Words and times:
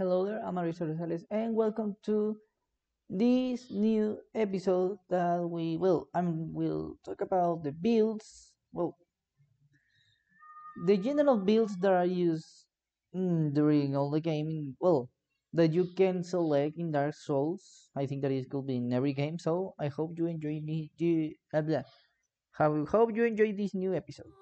Hello 0.00 0.24
there, 0.24 0.40
I'm 0.40 0.56
Mauricio 0.56 0.88
Rosales, 0.88 1.28
and 1.28 1.52
welcome 1.52 1.92
to 2.08 2.40
this 3.10 3.68
new 3.68 4.16
episode 4.32 4.96
that 5.12 5.44
we 5.44 5.76
will 5.76 6.08
I 6.16 6.24
mean 6.24 6.56
we'll 6.56 6.96
talk 7.04 7.20
about 7.20 7.60
the 7.64 7.72
builds. 7.76 8.56
Well, 8.72 8.96
the 10.88 10.96
general 10.96 11.36
builds 11.36 11.76
that 11.84 11.92
are 11.92 12.08
used 12.08 12.64
mm, 13.12 13.52
during 13.52 13.94
all 13.94 14.08
the 14.08 14.24
game. 14.24 14.74
Well, 14.80 15.10
that 15.52 15.74
you 15.76 15.92
can 15.92 16.24
select 16.24 16.80
in 16.80 16.92
Dark 16.96 17.12
Souls. 17.12 17.92
I 17.92 18.06
think 18.06 18.22
that 18.22 18.32
it 18.32 18.48
could 18.48 18.64
be 18.66 18.80
in 18.80 18.96
every 18.96 19.12
game. 19.12 19.36
So 19.36 19.74
I 19.78 19.88
hope 19.92 20.16
you 20.16 20.32
enjoy 20.32 20.64
me. 20.64 20.88
Blah, 21.52 21.60
blah. 21.60 21.84
Hope 22.56 23.12
you 23.12 23.24
enjoy 23.28 23.52
this 23.52 23.76
new 23.76 23.92
episode. 23.92 24.32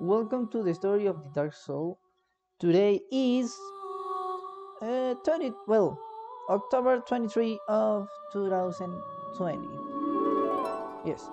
Welcome 0.00 0.48
to 0.48 0.62
the 0.64 0.74
story 0.74 1.06
of 1.06 1.22
the 1.22 1.30
Dark 1.30 1.54
Soul. 1.54 2.00
Today 2.58 3.00
is 3.12 3.54
uh, 4.82 5.14
20 5.24 5.52
well 5.68 5.96
October 6.50 6.98
23 7.06 7.60
of 7.68 8.08
2020. 8.32 9.68
Yes. 11.06 11.30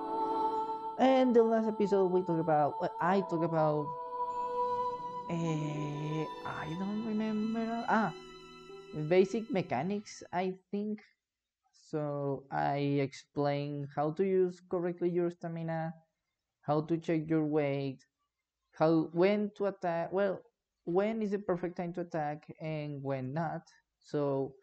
And 0.99 1.35
the 1.35 1.41
last 1.41 1.67
episode 1.69 2.11
we 2.11 2.21
talked 2.21 2.39
about 2.39 2.79
well, 2.79 2.93
I 3.01 3.21
talked 3.21 3.43
about 3.43 3.87
uh, 5.31 6.25
I 6.45 6.69
don't 6.77 7.03
remember 7.07 7.65
ah 7.89 8.13
basic 9.09 9.49
mechanics 9.49 10.21
I 10.31 10.53
think 10.69 11.01
so 11.89 12.43
I 12.51 13.01
explained 13.01 13.87
how 13.95 14.11
to 14.11 14.23
use 14.23 14.61
correctly 14.69 15.09
your 15.09 15.31
stamina, 15.31 15.93
how 16.61 16.81
to 16.81 16.97
check 16.97 17.27
your 17.27 17.43
weight, 17.43 18.05
how 18.81 19.09
when 19.13 19.51
to 19.55 19.67
attack 19.67 20.11
well 20.11 20.41
when 20.85 21.21
is 21.21 21.31
the 21.31 21.39
perfect 21.39 21.77
time 21.77 21.93
to 21.93 22.01
attack 22.01 22.47
and 22.61 23.03
when 23.03 23.33
not. 23.33 23.61
So 23.99 24.55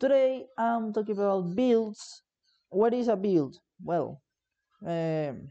today 0.00 0.46
i'm 0.58 0.92
talking 0.92 1.16
about 1.16 1.54
builds. 1.54 2.22
What 2.70 2.94
is 2.94 3.08
a 3.08 3.16
build? 3.16 3.58
Well 3.82 4.22
um, 4.86 5.48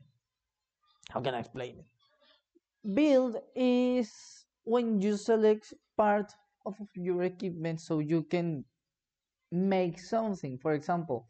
how 1.09 1.22
can 1.22 1.33
i 1.36 1.39
explain 1.39 1.80
it? 1.80 1.86
Build 2.95 3.38
is 3.55 4.45
when 4.64 5.02
you 5.02 5.17
select 5.17 5.73
part 5.98 6.33
of 6.66 6.75
your 6.95 7.23
equipment 7.23 7.81
so 7.81 8.00
you 8.00 8.23
can 8.23 8.66
make 9.52 10.00
something. 10.00 10.58
For 10.59 10.73
example 10.73 11.27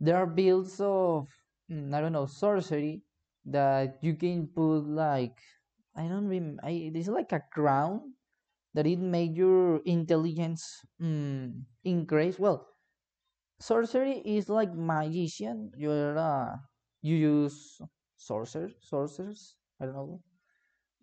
there 0.00 0.16
are 0.16 0.26
builds 0.26 0.80
of 0.80 1.28
mm, 1.70 1.94
i 1.94 2.00
don't 2.00 2.12
know 2.12 2.26
sorcery 2.26 3.02
that 3.46 3.98
you 4.02 4.14
can 4.14 4.46
put 4.48 4.80
like 4.86 5.38
I 5.96 6.06
don't 6.08 6.28
remember. 6.28 6.62
Is 6.68 7.08
like 7.08 7.32
a 7.32 7.42
crown 7.52 8.14
that 8.74 8.86
it 8.86 8.98
made 9.00 9.36
your 9.36 9.78
intelligence 9.84 10.82
mm, 11.02 11.64
increase. 11.84 12.38
Well, 12.38 12.68
sorcery 13.60 14.20
is 14.24 14.48
like 14.48 14.74
magician. 14.74 15.72
You're 15.76 16.18
uh, 16.18 16.56
you 17.02 17.16
use 17.16 17.80
sorcerer 18.16 18.70
sorcerers. 18.80 19.56
I 19.80 19.86
don't 19.86 19.96
know 19.96 20.22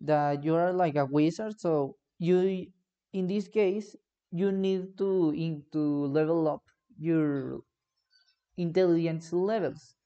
that 0.00 0.44
you 0.44 0.54
are 0.56 0.72
like 0.72 0.96
a 0.96 1.06
wizard. 1.06 1.60
So 1.60 1.96
you 2.18 2.66
in 3.12 3.26
this 3.26 3.48
case 3.48 3.96
you 4.32 4.52
need 4.52 4.98
to 4.98 5.32
in, 5.36 5.64
to 5.72 6.06
level 6.08 6.48
up 6.48 6.62
your 6.98 7.60
intelligence 8.58 9.32
levels. 9.32 9.96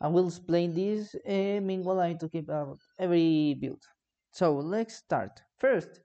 I 0.00 0.08
will 0.08 0.28
explain 0.28 0.74
this 0.74 1.14
uh, 1.26 1.60
meanwhile 1.62 2.00
I 2.00 2.14
talk 2.14 2.34
about 2.34 2.78
every 2.98 3.54
build. 3.60 3.82
So 4.30 4.54
let's 4.56 4.94
start. 4.94 5.42
First, 5.58 6.00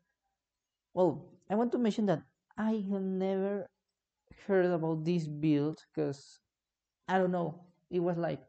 well, 0.94 1.26
I 1.50 1.56
want 1.56 1.72
to 1.74 1.78
mention 1.78 2.06
that 2.08 2.24
I 2.58 2.86
have 2.92 3.02
never 3.02 3.68
heard 4.48 4.66
about 4.66 5.06
this 5.06 5.28
build 5.28 5.80
because 5.94 6.40
I 7.08 7.18
don't 7.20 7.32
know. 7.32 7.66
It 7.90 8.00
was 8.00 8.18
like 8.18 8.42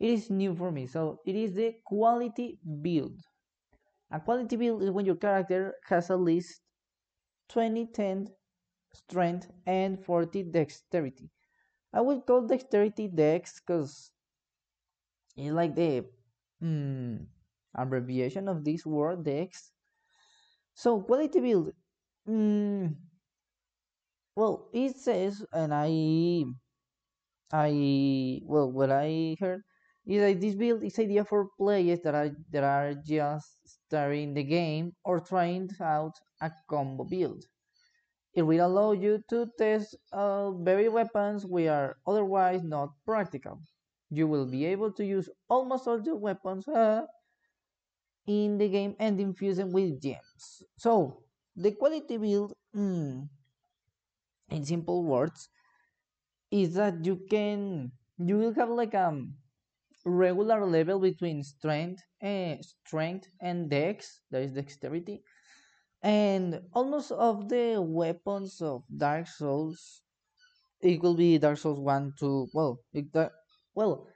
it 0.00 0.10
is 0.10 0.30
new 0.30 0.54
for 0.54 0.70
me. 0.72 0.86
So 0.86 1.20
it 1.26 1.36
is 1.36 1.54
the 1.54 1.74
quality 1.84 2.58
build. 2.82 3.20
A 4.10 4.20
quality 4.20 4.56
build 4.56 4.82
is 4.82 4.90
when 4.90 5.06
your 5.06 5.16
character 5.16 5.74
has 5.88 6.10
at 6.10 6.20
least 6.20 6.62
20 7.48 7.86
10 7.86 8.28
strength 8.92 9.50
and 9.66 10.04
40 10.04 10.42
dexterity. 10.44 11.30
I 11.92 12.02
will 12.02 12.20
call 12.22 12.46
dexterity 12.46 13.08
dex 13.08 13.60
because 13.60 14.10
it's 15.36 15.52
like 15.52 15.74
the 15.74 16.04
mm, 16.62 17.26
abbreviation 17.76 18.48
of 18.48 18.64
this 18.64 18.86
word 18.86 19.24
dex. 19.24 19.72
So 20.74 21.00
quality 21.02 21.40
build. 21.40 21.72
Mm, 22.28 22.96
well, 24.36 24.68
it 24.72 24.96
says, 24.96 25.44
and 25.52 25.72
I, 25.74 26.44
I, 27.52 28.40
well, 28.44 28.70
what 28.70 28.90
I 28.92 29.36
heard 29.40 29.62
is 30.06 30.20
that 30.20 30.40
this 30.40 30.54
build 30.54 30.84
is 30.84 30.98
idea 30.98 31.24
for 31.24 31.48
players 31.58 32.00
that 32.02 32.14
are 32.14 32.30
that 32.52 32.62
are 32.62 32.94
just 32.94 33.48
starting 33.66 34.34
the 34.34 34.44
game 34.44 34.94
or 35.04 35.18
trying 35.20 35.68
out 35.80 36.14
a 36.40 36.52
combo 36.68 37.02
build. 37.04 37.44
It 38.34 38.42
will 38.42 38.64
allow 38.66 38.92
you 38.92 39.22
to 39.30 39.48
test 39.58 39.96
uh, 40.12 40.52
very 40.52 40.88
weapons 40.88 41.46
which 41.46 41.68
are 41.68 41.98
otherwise 42.06 42.62
not 42.64 42.90
practical. 43.06 43.60
You 44.10 44.28
will 44.28 44.46
be 44.46 44.66
able 44.66 44.92
to 44.94 45.04
use 45.04 45.28
almost 45.48 45.88
all 45.88 46.00
your 46.02 46.16
weapons 46.16 46.68
uh, 46.68 47.06
in 48.26 48.58
the 48.58 48.68
game 48.68 48.96
and 48.98 49.20
infuse 49.20 49.56
them 49.58 49.72
with 49.72 50.00
gems. 50.00 50.62
So 50.78 51.22
the 51.56 51.72
quality 51.72 52.16
build, 52.18 52.54
mm, 52.74 53.28
in 54.50 54.64
simple 54.64 55.04
words, 55.04 55.48
is 56.50 56.74
that 56.74 57.04
you 57.04 57.16
can 57.30 57.92
you 58.18 58.38
will 58.38 58.54
have 58.54 58.70
like 58.70 58.94
a 58.94 59.10
mm, 59.12 59.30
regular 60.04 60.66
level 60.66 61.00
between 61.00 61.42
strength 61.42 62.02
and 62.20 62.64
strength 62.64 63.28
and 63.40 63.70
dex. 63.70 64.20
That 64.30 64.42
is 64.42 64.52
dexterity, 64.52 65.22
and 66.02 66.62
almost 66.74 67.12
of 67.12 67.48
the 67.48 67.82
weapons 67.82 68.62
of 68.62 68.84
Dark 68.96 69.28
Souls. 69.28 70.02
It 70.80 71.02
will 71.02 71.16
be 71.16 71.38
Dark 71.38 71.58
Souls 71.58 71.80
one, 71.80 72.14
two. 72.18 72.48
Well, 72.54 72.80
it, 72.92 73.12
that, 73.14 73.32
well, 73.74 74.08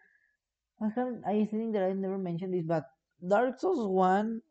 I. 0.81 0.91
I 1.27 1.45
think 1.47 1.75
that 1.75 1.85
I 1.85 1.93
never 1.93 2.19
mentioned 2.19 2.55
this, 2.55 2.65
but 2.67 2.85
Dark 3.27 3.59
Souls 3.61 3.87
one 3.87 4.43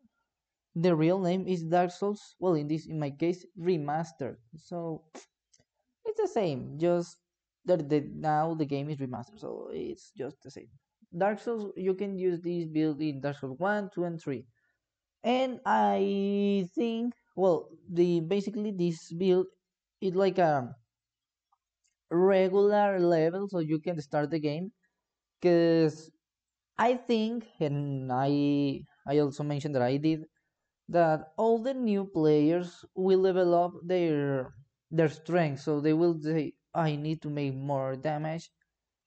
the 0.76 0.94
real 0.96 1.18
name 1.20 1.46
is 1.48 1.64
Dark 1.64 1.90
Souls. 1.90 2.36
Well, 2.40 2.54
in 2.54 2.68
this, 2.68 2.86
in 2.86 2.98
my 3.00 3.10
case, 3.10 3.46
remastered. 3.58 4.36
So 4.56 5.04
it's 6.04 6.20
the 6.20 6.28
same. 6.28 6.78
Just 6.78 7.16
that 7.64 7.88
the 7.88 8.00
now 8.14 8.54
the 8.54 8.64
game 8.64 8.88
is 8.90 8.98
remastered, 8.98 9.38
so 9.38 9.68
it's 9.72 10.12
just 10.16 10.36
the 10.42 10.50
same. 10.50 10.68
Dark 11.16 11.40
Souls, 11.40 11.72
you 11.76 11.94
can 11.94 12.16
use 12.16 12.40
this 12.40 12.66
build 12.66 13.00
in 13.00 13.20
Dark 13.20 13.38
Souls 13.38 13.58
one, 13.58 13.90
two, 13.94 14.04
and 14.04 14.20
three. 14.20 14.46
And 15.24 15.60
I 15.66 16.68
think, 16.74 17.14
well, 17.36 17.70
the 17.90 18.20
basically 18.20 18.72
this 18.72 19.12
build 19.12 19.46
is 20.00 20.14
like 20.14 20.38
a 20.38 20.74
regular 22.10 22.98
level, 23.00 23.48
so 23.48 23.58
you 23.58 23.78
can 23.80 24.00
start 24.00 24.30
the 24.30 24.38
game. 24.40 24.72
Cause 25.42 26.10
I 26.80 26.96
think, 26.96 27.46
and 27.60 28.10
I 28.12 28.82
I 29.06 29.18
also 29.18 29.44
mentioned 29.44 29.76
that 29.76 29.82
I 29.82 29.98
did 29.98 30.26
that 30.88 31.32
all 31.38 31.58
the 31.62 31.74
new 31.74 32.04
players 32.06 32.84
will 32.94 33.20
level 33.20 33.54
up 33.54 33.74
their 33.84 34.54
their 34.90 35.08
strength 35.10 35.60
so 35.62 35.80
they 35.80 35.92
will 35.94 36.20
say 36.20 36.54
i 36.74 36.96
need 36.96 37.22
to 37.22 37.30
make 37.30 37.54
more 37.54 37.96
damage 37.96 38.50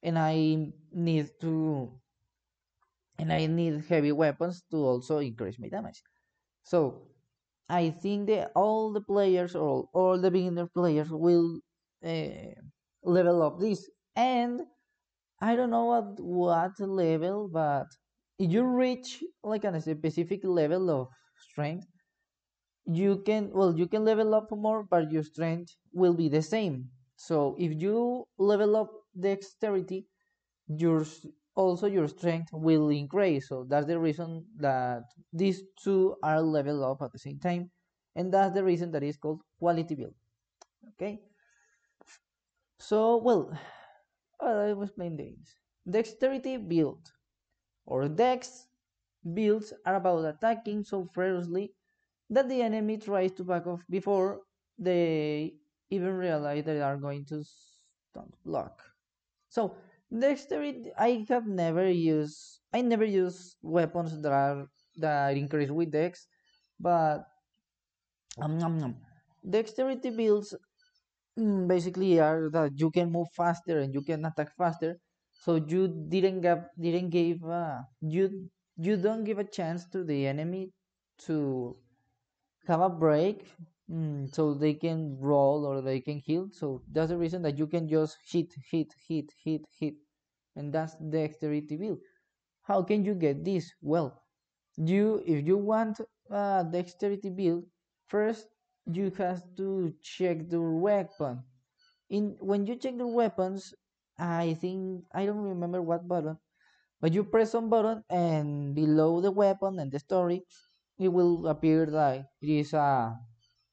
and 0.03 0.19
i 0.19 0.35
need 0.91 1.29
to 1.41 2.00
and 3.17 3.31
i 3.31 3.45
need 3.45 3.83
heavy 3.89 4.12
weapons 4.12 4.63
to 4.72 4.78
also 4.78 5.17
increase 5.19 5.59
my 5.59 5.67
damage. 5.69 6.01
So 6.63 7.07
i 7.69 7.89
think 7.92 8.27
that 8.27 8.51
all 8.56 8.92
the 8.94 9.01
players 9.01 9.56
or 9.56 9.89
all 9.94 10.19
the 10.19 10.31
beginner 10.31 10.68
players 10.68 11.09
will 11.12 11.59
uh, 12.06 12.53
level 13.03 13.42
up 13.44 13.59
this. 13.59 13.89
And 14.15 14.62
i 15.50 15.56
don't 15.56 15.69
know 15.75 15.88
at 16.00 16.19
what 16.19 16.80
level 16.80 17.50
but 17.62 17.88
if 18.40 18.51
you 18.51 18.63
reach 18.63 19.24
like 19.44 19.63
a 19.66 19.81
specific 19.81 20.42
level 20.44 20.90
of 20.90 21.07
strength 21.38 21.88
you 22.86 23.22
can 23.25 23.50
well 23.54 23.78
you 23.78 23.88
can 23.88 24.04
level 24.04 24.34
up 24.36 24.50
more 24.51 24.84
but 24.84 25.12
your 25.12 25.24
strength 25.24 25.75
will 25.94 26.13
be 26.13 26.28
the 26.30 26.42
same. 26.42 26.90
So 27.16 27.56
if 27.60 27.81
you 27.81 28.25
level 28.38 28.75
up 28.75 28.92
dexterity 29.18 30.07
your 30.68 31.06
also 31.56 31.88
your 31.88 32.07
strength 32.07 32.50
will 32.51 32.89
increase. 32.89 33.48
So 33.48 33.66
that's 33.69 33.88
the 33.88 34.00
reason 34.00 34.46
that 34.57 35.04
these 35.31 35.62
two 35.84 36.16
are 36.24 36.42
level 36.42 36.84
up 36.84 37.01
at 37.01 37.12
the 37.13 37.19
same 37.19 37.39
time 37.39 37.72
and 38.16 38.34
that's 38.34 38.54
the 38.54 38.63
reason 38.63 38.92
that 38.92 39.04
it's 39.04 39.18
called 39.18 39.42
quality 39.60 39.96
build. 39.96 40.16
Okay? 40.94 41.22
So 42.80 43.18
well 43.18 43.57
i 44.44 44.74
will 44.74 44.84
explain 44.84 45.16
this 45.18 45.56
dexterity 45.90 46.57
build 46.57 47.12
or 47.86 48.07
dex 48.07 48.68
builds 49.34 49.74
are 49.86 49.95
about 49.95 50.25
attacking 50.25 50.84
so 50.84 51.07
ferociously 51.13 51.74
that 52.30 52.50
the 52.50 52.62
enemy 52.62 52.98
tries 52.98 53.31
to 53.31 53.44
back 53.44 53.68
off 53.68 53.81
before 53.90 54.42
they 54.78 55.54
even 55.90 56.13
realize 56.13 56.63
they 56.63 56.81
are 56.81 56.98
going 56.98 57.25
to 57.25 57.44
stun 57.44 58.31
lock. 58.45 58.81
So 59.50 59.75
dexterity, 60.12 60.92
I 60.98 61.25
have 61.30 61.48
never 61.48 61.89
used. 61.89 62.60
I 62.74 62.81
never 62.81 63.06
use 63.06 63.56
weapons 63.62 64.19
that 64.22 64.31
are 64.31 64.68
that 64.98 65.38
increase 65.38 65.69
with 65.69 65.92
dex, 65.92 66.28
but 66.80 67.25
um, 68.42 68.57
nom, 68.57 68.80
nom. 68.80 68.96
dexterity 69.48 70.10
builds 70.10 70.56
basically 71.68 72.19
are 72.19 72.50
that 72.51 72.71
you 72.80 72.91
can 72.91 73.12
move 73.12 73.27
faster 73.35 73.80
and 73.80 73.94
you 73.94 74.01
can 74.01 74.25
attack 74.25 74.56
faster. 74.57 74.97
So 75.31 75.56
you 75.56 75.88
didn't 76.09 76.41
give 76.41 76.63
didn't 76.80 77.09
give 77.09 77.44
uh, 77.44 77.81
you 78.01 78.50
you 78.77 78.97
don't 78.97 79.24
give 79.24 79.39
a 79.39 79.44
chance 79.44 79.88
to 79.89 80.03
the 80.03 80.27
enemy 80.27 80.71
to 81.25 81.75
have 82.68 82.81
a 82.81 82.89
break 82.89 83.47
mm, 83.89 84.33
so 84.33 84.53
they 84.53 84.74
can 84.74 85.18
roll 85.19 85.65
or 85.65 85.81
they 85.81 86.01
can 86.01 86.19
heal. 86.19 86.50
So 86.51 86.81
that's 86.91 87.09
the 87.09 87.18
reason 87.18 87.41
that 87.44 87.57
you 87.57 87.68
can 87.68 87.88
just 87.88 88.18
hit, 88.31 88.53
hit, 88.71 88.94
hit, 89.07 89.31
hit, 89.44 89.62
hit, 89.79 89.95
and 90.56 90.74
that's 90.74 90.95
dexterity 90.95 91.77
build. 91.77 92.00
How 92.63 92.83
can 92.83 93.06
you 93.06 93.15
get 93.15 93.44
this? 93.45 93.71
Well, 93.81 94.21
you 94.77 95.24
if 95.25 95.45
you 95.47 95.57
want 95.57 96.00
a 96.29 96.65
dexterity 96.71 97.29
build, 97.29 97.65
first 98.07 98.47
you 98.85 99.12
have 99.18 99.44
to 99.57 99.94
check 100.01 100.50
the 100.50 100.62
weapon. 100.62 101.44
In 102.09 102.38
when 102.39 102.65
you 102.68 102.75
check 102.75 102.97
the 102.97 103.07
weapons, 103.07 103.74
I 104.18 104.56
think 104.56 105.06
I 105.13 105.25
don't 105.25 105.44
remember 105.44 105.81
what 105.81 106.07
button, 106.07 106.38
but 107.01 107.13
you 107.13 107.24
press 107.24 107.51
some 107.51 107.69
button 107.69 108.03
and 108.09 108.75
below 108.75 109.21
the 109.21 109.31
weapon 109.31 109.80
and 109.80 109.91
the 109.91 110.00
story, 110.00 110.44
it 111.00 111.09
will 111.09 111.47
appear 111.47 111.88
like 111.88 112.25
it 112.41 112.50
is 112.50 112.74
a 112.74 113.18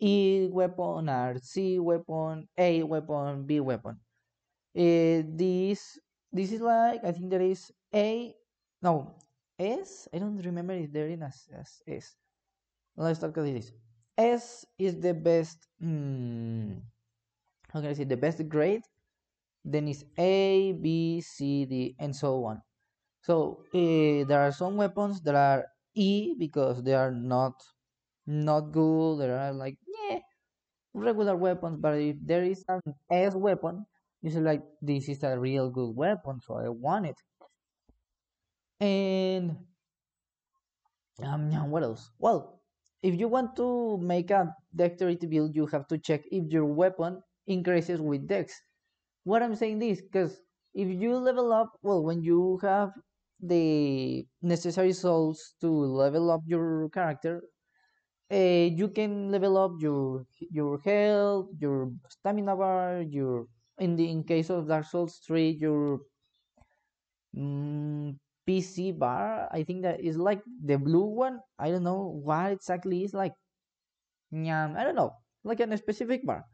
E 0.00 0.48
weapon 0.50 1.08
or 1.08 1.38
C 1.42 1.78
weapon, 1.78 2.48
A 2.58 2.82
weapon, 2.82 3.46
B 3.46 3.60
weapon. 3.60 4.00
Uh, 4.76 5.26
this 5.36 5.98
this 6.32 6.52
is 6.52 6.60
like 6.60 7.04
I 7.04 7.12
think 7.12 7.30
there 7.30 7.42
is 7.42 7.72
A 7.94 8.34
no 8.82 9.16
S. 9.58 10.08
I 10.14 10.18
don't 10.18 10.38
remember 10.38 10.74
if 10.74 10.92
there 10.92 11.08
is 11.08 11.20
as, 11.20 11.48
as 11.52 11.70
S. 11.88 12.16
Let's 12.96 13.20
talk 13.20 13.36
about 13.36 13.52
this. 13.52 13.72
S 14.18 14.64
is 14.78 15.00
the 15.00 15.14
best. 15.14 15.66
Hmm, 15.80 16.78
how 17.72 17.80
can 17.80 17.90
I 17.90 17.94
say 17.94 18.04
the 18.04 18.16
best 18.16 18.48
grade? 18.48 18.82
Then 19.64 19.88
is 19.88 20.04
A, 20.18 20.72
B, 20.72 21.20
C, 21.20 21.66
D, 21.66 21.96
and 21.98 22.14
so 22.16 22.44
on. 22.44 22.62
So 23.22 23.64
uh, 23.74 24.24
there 24.28 24.40
are 24.40 24.52
some 24.52 24.76
weapons 24.76 25.20
that 25.22 25.34
are 25.36 25.66
E 25.94 26.34
because 26.38 26.82
they 26.82 26.94
are 26.94 27.12
not 27.12 27.54
not 28.26 28.72
good. 28.72 29.20
They 29.20 29.30
are 29.30 29.52
like 29.52 29.78
yeah 29.86 30.20
regular 30.94 31.36
weapons. 31.36 31.78
But 31.78 31.98
if 31.98 32.16
there 32.22 32.44
is 32.44 32.64
an 32.68 32.82
S 33.10 33.34
weapon, 33.34 33.86
you 34.22 34.30
say 34.30 34.40
like 34.40 34.62
this 34.82 35.08
is 35.08 35.22
a 35.24 35.38
real 35.38 35.70
good 35.70 35.96
weapon, 35.96 36.40
so 36.40 36.56
I 36.56 36.68
want 36.70 37.06
it. 37.06 37.16
And 38.80 39.56
um, 41.22 41.70
what 41.70 41.82
else? 41.82 42.10
Well, 42.18 42.59
if 43.02 43.18
you 43.18 43.28
want 43.28 43.56
to 43.56 43.98
make 43.98 44.30
a 44.30 44.54
dexterity 44.74 45.26
build, 45.26 45.54
you 45.54 45.66
have 45.66 45.86
to 45.88 45.98
check 45.98 46.22
if 46.30 46.52
your 46.52 46.66
weapon 46.66 47.22
increases 47.46 48.00
with 48.00 48.26
dex. 48.28 48.52
What 49.24 49.42
I'm 49.42 49.54
saying 49.54 49.78
this 49.78 50.00
because 50.00 50.40
if 50.74 50.88
you 50.88 51.16
level 51.16 51.52
up, 51.52 51.72
well, 51.82 52.02
when 52.02 52.22
you 52.22 52.58
have 52.62 52.90
the 53.40 54.26
necessary 54.42 54.92
souls 54.92 55.54
to 55.60 55.68
level 55.70 56.30
up 56.30 56.42
your 56.46 56.88
character, 56.90 57.42
uh, 58.32 58.68
you 58.70 58.88
can 58.88 59.30
level 59.30 59.56
up 59.58 59.72
your 59.80 60.26
your 60.38 60.78
health, 60.80 61.48
your 61.58 61.92
stamina 62.08 62.56
bar, 62.56 63.02
your 63.02 63.46
in 63.78 63.96
the 63.96 64.08
in 64.10 64.22
case 64.24 64.50
of 64.50 64.68
Dark 64.68 64.84
Souls 64.86 65.20
3, 65.26 65.50
your 65.50 66.00
mm, 67.34 68.16
PC 68.50 68.90
bar. 68.90 69.48
I 69.52 69.62
think 69.62 69.82
that 69.82 70.00
is 70.00 70.16
like 70.18 70.42
the 70.64 70.78
blue 70.78 71.06
one. 71.06 71.40
I 71.58 71.70
don't 71.70 71.84
know 71.84 72.02
what 72.24 72.52
exactly 72.52 73.04
is 73.04 73.14
like. 73.14 73.34
Yeah, 74.32 74.74
I 74.76 74.84
don't 74.84 74.94
know, 74.96 75.14
like 75.44 75.60
a 75.60 75.76
specific 75.78 76.26
bar. 76.26 76.46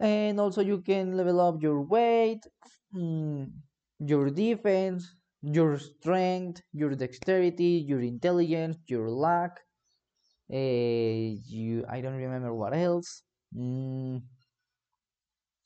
And 0.00 0.40
also 0.40 0.60
you 0.60 0.82
can 0.82 1.16
level 1.16 1.40
up 1.40 1.62
your 1.62 1.80
weight, 1.82 2.40
mm, 2.94 3.50
your 4.00 4.30
defense, 4.30 5.14
your 5.42 5.78
strength, 5.78 6.62
your 6.72 6.94
dexterity, 6.94 7.84
your 7.86 8.00
intelligence, 8.00 8.78
your 8.86 9.08
luck. 9.10 9.60
Uh, 10.52 11.36
you 11.48 11.84
I 11.88 12.00
don't 12.00 12.16
remember 12.16 12.54
what 12.54 12.74
else. 12.74 13.22
Mm, 13.56 14.22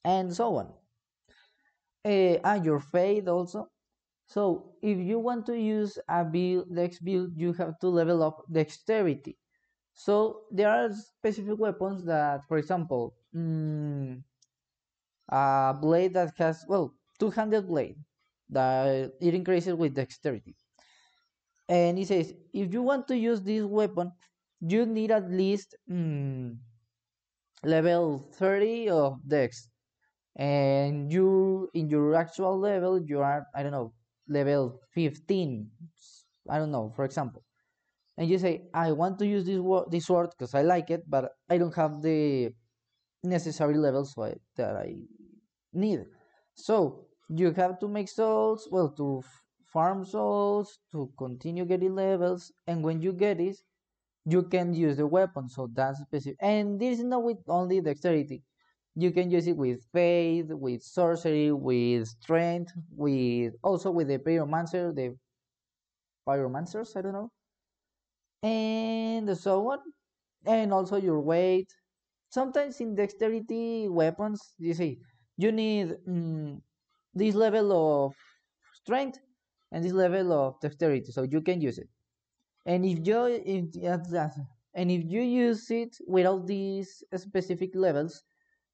and 0.04 0.34
so 0.34 0.56
on. 0.56 0.72
Uh, 2.04 2.38
and 2.42 2.64
your 2.64 2.80
faith 2.80 3.28
also. 3.28 3.70
So 4.28 4.76
if 4.82 4.98
you 4.98 5.18
want 5.20 5.46
to 5.48 5.58
use 5.58 5.98
a 6.08 6.24
build, 6.24 6.74
dex 6.74 7.00
build, 7.00 7.36
you 7.36 7.52
have 7.54 7.80
to 7.80 7.88
level 7.88 8.22
up 8.22 8.44
dexterity. 8.52 9.38
So 9.94 10.44
there 10.52 10.70
are 10.70 10.90
specific 10.92 11.58
weapons 11.58 12.04
that, 12.06 12.44
for 12.48 12.58
example, 12.58 13.16
mm, 13.34 14.22
a 15.30 15.74
blade 15.80 16.12
that 16.14 16.36
has 16.36 16.64
well 16.68 16.94
two-handed 17.18 17.66
blade 17.66 17.96
that 18.50 19.12
it 19.20 19.34
increases 19.34 19.74
with 19.74 19.94
dexterity. 19.94 20.56
And 21.68 21.96
he 21.98 22.04
says 22.04 22.34
if 22.52 22.72
you 22.74 22.82
want 22.82 23.08
to 23.08 23.16
use 23.16 23.40
this 23.42 23.64
weapon, 23.64 24.12
you 24.60 24.84
need 24.86 25.10
at 25.10 25.30
least 25.30 25.74
mm, 25.90 26.58
level 27.64 28.18
30 28.32 28.88
of 28.90 29.20
dex 29.26 29.70
and 30.36 31.12
you 31.12 31.70
in 31.74 31.90
your 31.90 32.14
actual 32.16 32.58
level 32.58 33.00
you 33.02 33.20
are 33.20 33.46
i 33.54 33.62
don't 33.62 33.72
know 33.72 33.92
level 34.28 34.80
15 34.92 35.70
i 36.50 36.58
don't 36.58 36.70
know 36.70 36.90
for 36.94 37.04
example. 37.04 37.42
And 38.16 38.28
you 38.28 38.38
say 38.38 38.68
i 38.74 38.92
want 38.92 39.18
to 39.20 39.26
use 39.26 39.44
this 39.44 39.60
this 39.90 40.06
sword 40.06 40.30
because 40.30 40.54
i 40.54 40.62
like 40.62 40.90
it 40.90 41.04
but 41.08 41.32
i 41.48 41.58
don't 41.58 41.74
have 41.74 42.02
the 42.02 42.50
necessary 43.22 43.76
levels 43.76 44.14
that 44.56 44.76
i 44.76 44.94
need. 45.72 46.04
So 46.54 47.06
you 47.28 47.52
have 47.52 47.78
to 47.80 47.88
make 47.88 48.08
souls 48.08 48.68
well 48.70 48.90
to 48.96 49.22
farm 49.64 50.04
souls 50.04 50.78
to 50.92 51.12
continue 51.18 51.64
getting 51.64 51.94
levels 51.94 52.52
and 52.66 52.82
when 52.82 53.02
you 53.02 53.12
get 53.12 53.40
it 53.40 53.56
you 54.26 54.42
can 54.42 54.74
use 54.74 54.96
the 54.98 55.06
weapon. 55.06 55.48
So 55.48 55.68
that's 55.72 56.00
specific 56.00 56.38
and 56.40 56.80
this 56.80 56.98
is 56.98 57.04
not 57.04 57.22
with 57.24 57.38
only 57.48 57.80
dexterity 57.80 58.44
you 59.00 59.12
can 59.12 59.30
use 59.30 59.46
it 59.46 59.56
with 59.56 59.80
faith 59.92 60.46
with 60.50 60.82
sorcery 60.82 61.52
with 61.52 62.08
strength 62.08 62.72
with 62.96 63.54
also 63.62 63.90
with 63.90 64.08
the 64.08 64.18
pyromancer 64.18 64.94
the 64.94 65.16
pyromancers 66.26 66.96
i 66.96 67.02
don't 67.02 67.12
know. 67.12 67.30
And 68.42 69.36
so 69.36 69.72
on 69.72 69.78
and 70.46 70.72
also 70.72 70.96
your 70.96 71.20
weight. 71.20 71.68
Sometimes 72.30 72.80
in 72.80 72.94
dexterity 72.94 73.88
weapons 73.88 74.54
you 74.58 74.74
see 74.74 75.00
you 75.36 75.52
need 75.52 75.96
mm, 76.08 76.60
this 77.14 77.34
level 77.34 78.06
of 78.06 78.14
strength 78.74 79.18
and 79.72 79.84
this 79.84 79.92
level 79.92 80.32
of 80.32 80.60
dexterity 80.60 81.10
so 81.12 81.22
you 81.22 81.40
can 81.40 81.60
use 81.60 81.78
it. 81.78 81.88
And 82.66 82.84
if 82.84 83.06
you 83.06 83.24
if 83.26 83.64
and 84.74 84.90
if 84.90 85.04
you 85.04 85.22
use 85.22 85.70
it 85.70 85.96
without 86.06 86.46
these 86.46 87.02
specific 87.16 87.70
levels 87.74 88.22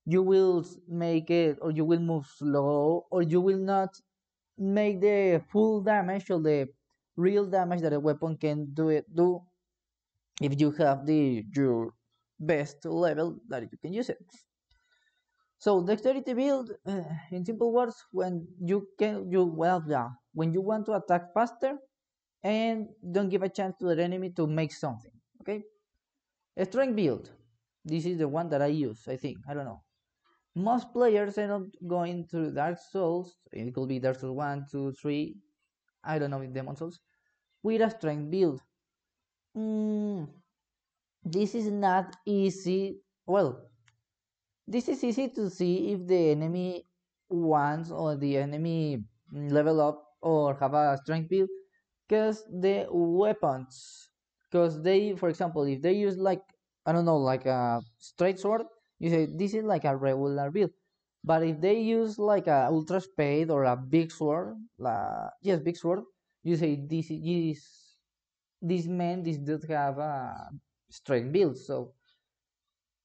you 0.05 0.21
will 0.21 0.63
make 0.87 1.29
it 1.29 1.57
or 1.61 1.71
you 1.71 1.83
will 1.83 1.99
move 1.99 2.25
slow 2.37 3.05
or 3.09 3.23
you 3.23 3.41
will 3.41 3.57
not 3.57 3.89
make 4.57 5.01
the 5.01 5.41
full 5.49 5.81
damage 5.81 6.29
or 6.29 6.39
the 6.39 6.67
real 7.17 7.45
damage 7.45 7.81
that 7.81 7.93
a 7.93 7.99
weapon 7.99 8.37
can 8.37 8.73
do 8.73 8.89
it 8.89 9.05
do 9.15 9.41
if 10.41 10.59
you 10.59 10.71
have 10.71 11.05
the 11.05 11.43
your 11.55 11.93
best 12.39 12.85
level 12.85 13.39
that 13.47 13.63
you 13.63 13.77
can 13.81 13.93
use 13.93 14.09
it. 14.09 14.19
So 15.57 15.81
dexterity 15.81 16.33
build 16.33 16.71
uh, 16.85 17.01
in 17.31 17.45
simple 17.45 17.71
words 17.71 17.95
when 18.11 18.47
you 18.59 18.87
can 18.99 19.31
you 19.31 19.45
well 19.45 19.83
yeah 19.87 20.09
when 20.33 20.53
you 20.53 20.61
want 20.61 20.85
to 20.87 20.93
attack 20.93 21.33
faster 21.33 21.77
and 22.43 22.87
don't 23.11 23.29
give 23.29 23.41
a 23.41 23.49
chance 23.49 23.75
to 23.79 23.95
the 23.95 24.03
enemy 24.03 24.29
to 24.31 24.45
make 24.45 24.71
something 24.71 25.11
okay? 25.41 25.63
A 26.57 26.65
strength 26.65 26.95
build. 26.95 27.31
This 27.83 28.05
is 28.05 28.17
the 28.17 28.27
one 28.27 28.49
that 28.49 28.61
i 28.63 28.67
use 28.67 29.07
i 29.07 29.15
think 29.15 29.37
i 29.47 29.53
don't 29.53 29.65
know 29.65 29.84
most 30.55 30.93
players 30.93 31.37
end 31.37 31.51
up 31.51 31.63
going 31.87 32.27
to 32.29 32.51
Dark 32.51 32.77
Souls. 32.79 33.37
It 33.51 33.73
could 33.73 33.89
be 33.89 33.99
Dark 33.99 34.19
Souls 34.19 34.35
1, 34.35 34.65
2, 34.71 34.93
3. 34.93 35.37
I 36.03 36.19
don't 36.19 36.31
know 36.31 36.41
if 36.41 36.53
Demon 36.53 36.75
Souls. 36.75 36.99
With 37.63 37.81
a 37.81 37.89
strength 37.89 38.31
build. 38.31 38.61
Mm, 39.57 40.29
this 41.23 41.55
is 41.55 41.69
not 41.71 42.15
easy. 42.25 43.01
Well, 43.25 43.69
this 44.67 44.87
is 44.89 45.03
easy 45.03 45.29
to 45.29 45.49
see 45.49 45.91
if 45.93 46.07
the 46.07 46.31
enemy 46.31 46.85
wants 47.29 47.91
or 47.91 48.15
the 48.15 48.37
enemy 48.37 49.03
level 49.31 49.81
up 49.81 50.03
or 50.21 50.55
have 50.55 50.73
a 50.73 50.97
strength 51.03 51.29
build. 51.29 51.49
because 52.07 52.45
the 52.51 52.87
weapons 52.91 54.09
because 54.45 54.81
they 54.83 55.15
for 55.15 55.29
example 55.29 55.63
if 55.65 55.81
they 55.81 55.93
use 55.93 56.17
like 56.17 56.43
i 56.85 56.91
don't 56.93 57.05
know 57.05 57.17
like 57.17 57.45
a 57.47 57.81
straight 57.99 58.39
sword 58.39 58.63
you 58.99 59.09
say 59.09 59.25
this 59.25 59.53
is 59.53 59.63
like 59.63 59.85
a 59.85 59.95
regular 59.95 60.51
build 60.51 60.71
but 61.23 61.43
if 61.43 61.59
they 61.59 61.79
use 61.81 62.19
like 62.19 62.47
a 62.47 62.67
ultra 62.67 63.01
spade 63.01 63.49
or 63.49 63.63
a 63.65 63.75
big 63.75 64.11
sword 64.11 64.55
la 64.77 65.29
yes 65.41 65.59
big 65.59 65.77
sword 65.77 66.03
you 66.43 66.55
say 66.55 66.75
this 66.75 67.07
is 67.09 67.59
this 68.61 68.85
man 68.87 69.23
this 69.23 69.37
does 69.37 69.63
have 69.65 69.97
a 69.97 70.49
strength 70.89 71.31
build. 71.31 71.57
So 71.57 71.93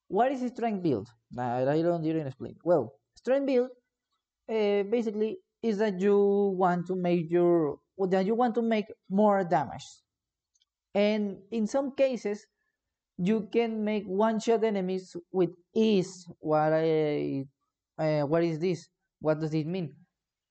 what 0.09 0.33
is 0.33 0.43
a 0.43 0.49
strength 0.49 0.83
build? 0.83 1.09
I, 1.39 1.63
I 1.63 1.83
don't 1.83 2.03
didn't 2.03 2.27
explain. 2.27 2.57
Well 2.65 2.95
strength 3.15 3.47
build 3.47 3.69
uh, 4.49 4.83
basically 4.89 5.39
is 5.63 5.79
that 5.79 6.01
you 6.01 6.55
want 6.57 6.87
to 6.87 6.97
make 6.97 7.31
your 7.31 7.79
that 8.09 8.25
you 8.27 8.35
want 8.35 8.55
to 8.55 8.63
make 8.63 8.87
more 9.11 9.45
damage. 9.45 9.85
And 10.95 11.39
in 11.51 11.67
some 11.67 11.95
cases 11.95 12.47
you 13.21 13.49
can 13.53 13.85
make 13.85 14.05
one 14.07 14.41
shot 14.41 14.65
enemies 14.65 15.17
with 15.33 15.51
ease. 15.75 16.27
What 16.41 16.73
i 16.73 17.45
uh, 17.99 18.23
what 18.27 18.45
is 18.45 18.59
this? 18.59 18.89
What 19.21 19.41
does 19.41 19.55
it 19.55 19.67
mean? 19.67 19.95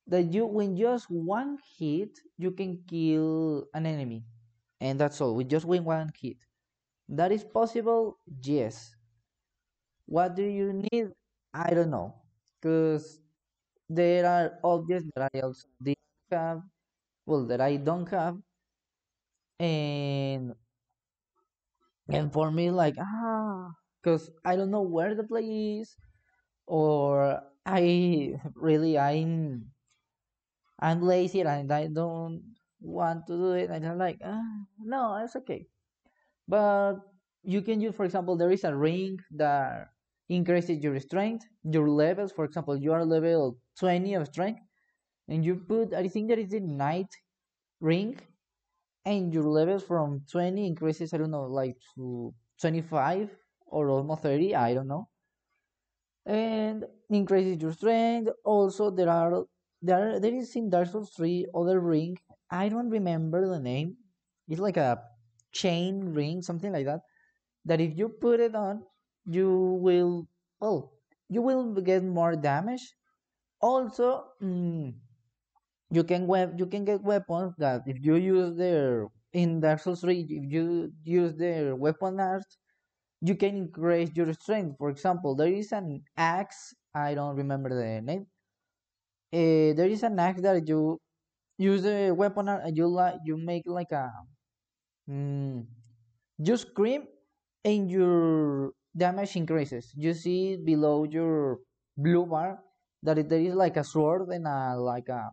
That 0.07 0.33
you 0.33 0.45
when 0.45 0.77
just 0.77 1.07
one 1.09 1.57
hit 1.79 2.11
you 2.37 2.51
can 2.51 2.83
kill 2.87 3.65
an 3.73 3.85
enemy. 3.85 4.23
And 4.81 4.99
that's 4.99 5.21
all. 5.21 5.35
With 5.35 5.49
just 5.49 5.65
one 5.65 6.11
hit. 6.21 6.37
That 7.09 7.31
is 7.31 7.43
possible? 7.43 8.17
Yes. 8.43 8.95
What 10.07 10.35
do 10.35 10.43
you 10.43 10.73
need? 10.73 11.11
I 11.53 11.73
don't 11.73 11.89
know. 11.89 12.15
Because 12.59 13.19
there 13.89 14.25
are 14.27 14.59
objects 14.63 15.09
that 15.15 15.29
i 15.35 15.41
also 15.41 15.67
didn't 15.83 15.99
have. 16.31 16.61
Well 17.25 17.45
that 17.47 17.61
i 17.61 17.77
don't 17.77 18.09
have. 18.09 18.39
And 19.59 20.55
and 22.09 22.31
for 22.33 22.51
me 22.51 22.71
like 22.71 22.95
ah 22.99 23.71
because 24.01 24.29
i 24.45 24.55
don't 24.55 24.71
know 24.71 24.81
where 24.81 25.15
the 25.15 25.23
play 25.23 25.79
is 25.79 25.95
or 26.67 27.41
i 27.65 28.33
really 28.55 28.97
i'm 28.99 29.65
i'm 30.79 31.01
lazy 31.01 31.41
and 31.41 31.71
i 31.71 31.87
don't 31.87 32.41
want 32.81 33.25
to 33.27 33.33
do 33.35 33.51
it 33.53 33.69
and 33.69 33.85
i'm 33.85 33.97
like 33.97 34.19
ah, 34.23 34.41
no 34.79 35.15
it's 35.23 35.35
okay. 35.35 35.67
But 36.47 36.95
you 37.43 37.61
can 37.61 37.81
use 37.81 37.95
for 37.95 38.05
example 38.05 38.37
there 38.37 38.51
is 38.51 38.63
a 38.65 38.75
ring 38.75 39.19
that 39.35 39.89
increases 40.29 40.83
your 40.83 40.99
strength 40.99 41.45
your 41.63 41.89
levels. 41.89 42.31
For 42.33 42.45
example 42.45 42.77
you 42.77 42.93
are 42.93 43.05
level 43.05 43.57
20 43.79 44.15
of 44.15 44.27
strength 44.27 44.61
and 45.29 45.45
you 45.45 45.55
put 45.57 45.93
i 45.93 46.07
think 46.07 46.29
that 46.29 46.39
is 46.39 46.51
the 46.51 46.61
knight 46.61 47.11
ring 47.81 48.19
and 49.13 49.33
your 49.33 49.47
levels 49.57 49.83
from 49.91 50.21
20 50.31 50.65
increases 50.71 51.13
i 51.13 51.17
don't 51.17 51.31
know 51.31 51.45
like 51.61 51.77
to 51.95 52.33
25 52.61 53.29
or 53.67 53.89
almost 53.89 54.23
30 54.23 54.55
i 54.55 54.73
don't 54.73 54.87
know. 54.87 55.09
And 56.25 56.85
increases 57.09 57.61
your 57.61 57.73
strength. 57.73 58.29
Also 58.45 58.89
there 58.89 59.09
are 59.09 59.45
there 59.81 60.19
there 60.19 60.33
is 60.33 60.55
in 60.55 60.69
dark 60.69 60.87
souls 60.87 61.11
3 61.15 61.45
other 61.53 61.79
ring. 61.79 62.17
I 62.49 62.69
don't 62.69 62.89
remember 62.89 63.47
the 63.47 63.59
name. 63.59 63.97
It's 64.47 64.61
like 64.61 64.77
a 64.77 65.03
chain 65.51 66.13
ring 66.13 66.41
something 66.41 66.71
like 66.71 66.85
that 66.85 67.01
that 67.65 67.81
if 67.81 67.97
you 67.97 68.09
put 68.09 68.39
it 68.39 68.55
on 68.55 68.85
you 69.25 69.49
will 69.81 70.27
well 70.59 70.93
you 71.29 71.41
will 71.41 71.73
get 71.81 72.03
more 72.03 72.35
damage. 72.35 72.95
Also 73.61 74.33
mm, 74.41 74.93
you 75.91 76.03
can 76.03 76.27
web 76.27 76.59
you 76.59 76.65
can 76.65 76.85
get 76.85 77.01
weapons 77.03 77.53
that 77.57 77.81
if 77.87 77.97
you 78.01 78.15
use 78.15 78.55
their 78.57 79.07
in 79.33 79.59
Dark 79.59 79.79
Souls 79.79 80.01
3 80.01 80.25
if 80.29 80.51
you 80.51 80.91
use 81.03 81.35
their 81.35 81.75
weapon 81.75 82.19
art 82.19 82.45
you 83.21 83.35
can 83.35 83.55
increase 83.57 84.11
your 84.15 84.31
strength. 84.33 84.77
For 84.77 84.89
example 84.89 85.35
there 85.35 85.51
is 85.53 85.71
an 85.71 86.03
axe 86.17 86.73
I 86.95 87.13
don't 87.15 87.35
remember 87.35 87.69
the 87.69 88.01
name 88.01 88.27
uh, 89.33 89.73
there 89.77 89.87
is 89.89 90.03
an 90.03 90.19
axe 90.19 90.41
that 90.41 90.67
you 90.67 90.99
use 91.57 91.85
a 91.85 92.11
weapon 92.11 92.49
art 92.49 92.63
and 92.65 92.77
you 92.77 92.87
like 92.87 93.15
you 93.25 93.37
make 93.37 93.63
like 93.67 93.91
a 93.91 94.09
mm, 95.09 95.65
you 96.39 96.57
scream 96.57 97.03
and 97.65 97.91
your 97.91 98.71
damage 98.95 99.35
increases. 99.35 99.93
You 99.95 100.13
see 100.13 100.57
below 100.57 101.03
your 101.05 101.59
blue 101.97 102.25
bar 102.25 102.59
that 103.03 103.29
there 103.29 103.39
is 103.41 103.55
like 103.55 103.77
a 103.77 103.83
sword 103.83 104.29
and 104.29 104.47
a 104.47 104.75
like 104.77 105.09
a 105.09 105.31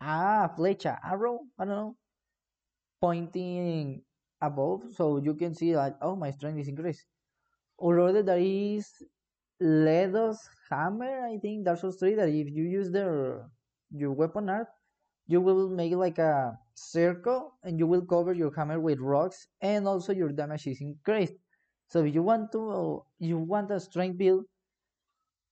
ah 0.00 0.48
flecha 0.56 0.98
arrow 1.04 1.40
i 1.58 1.64
don't 1.64 1.74
know. 1.74 1.96
Pointing 3.00 4.02
above 4.40 4.82
so 4.94 5.18
you 5.18 5.34
can 5.34 5.54
see 5.54 5.72
that, 5.72 5.98
oh 6.02 6.16
my 6.16 6.30
strength 6.32 6.58
is 6.60 6.68
increased. 6.68 7.06
Or 7.78 8.00
other 8.00 8.22
there 8.22 8.38
is 8.38 8.88
Ledo's 9.60 10.40
hammer 10.70 11.26
i 11.26 11.38
think 11.38 11.64
dark 11.64 11.78
souls 11.80 11.96
3 11.98 12.14
that 12.16 12.28
if 12.28 12.48
you 12.50 12.64
use 12.64 12.90
their 12.90 13.50
your 13.90 14.12
weapon 14.12 14.48
art 14.50 14.68
you 15.28 15.40
will 15.40 15.68
make 15.70 15.94
like 15.94 16.18
a 16.18 16.58
circle 16.74 17.54
and 17.64 17.78
you 17.78 17.86
will 17.86 18.04
cover 18.06 18.32
your 18.34 18.54
hammer 18.54 18.80
with 18.80 19.00
rocks 19.00 19.48
and 19.62 19.88
also 19.88 20.12
your 20.12 20.30
damage 20.30 20.66
is 20.68 20.80
increased. 20.80 21.34
So 21.88 22.04
if 22.04 22.14
you 22.14 22.22
want 22.22 22.52
to 22.52 23.04
you 23.18 23.38
want 23.38 23.70
a 23.72 23.80
strength 23.80 24.18
build 24.18 24.46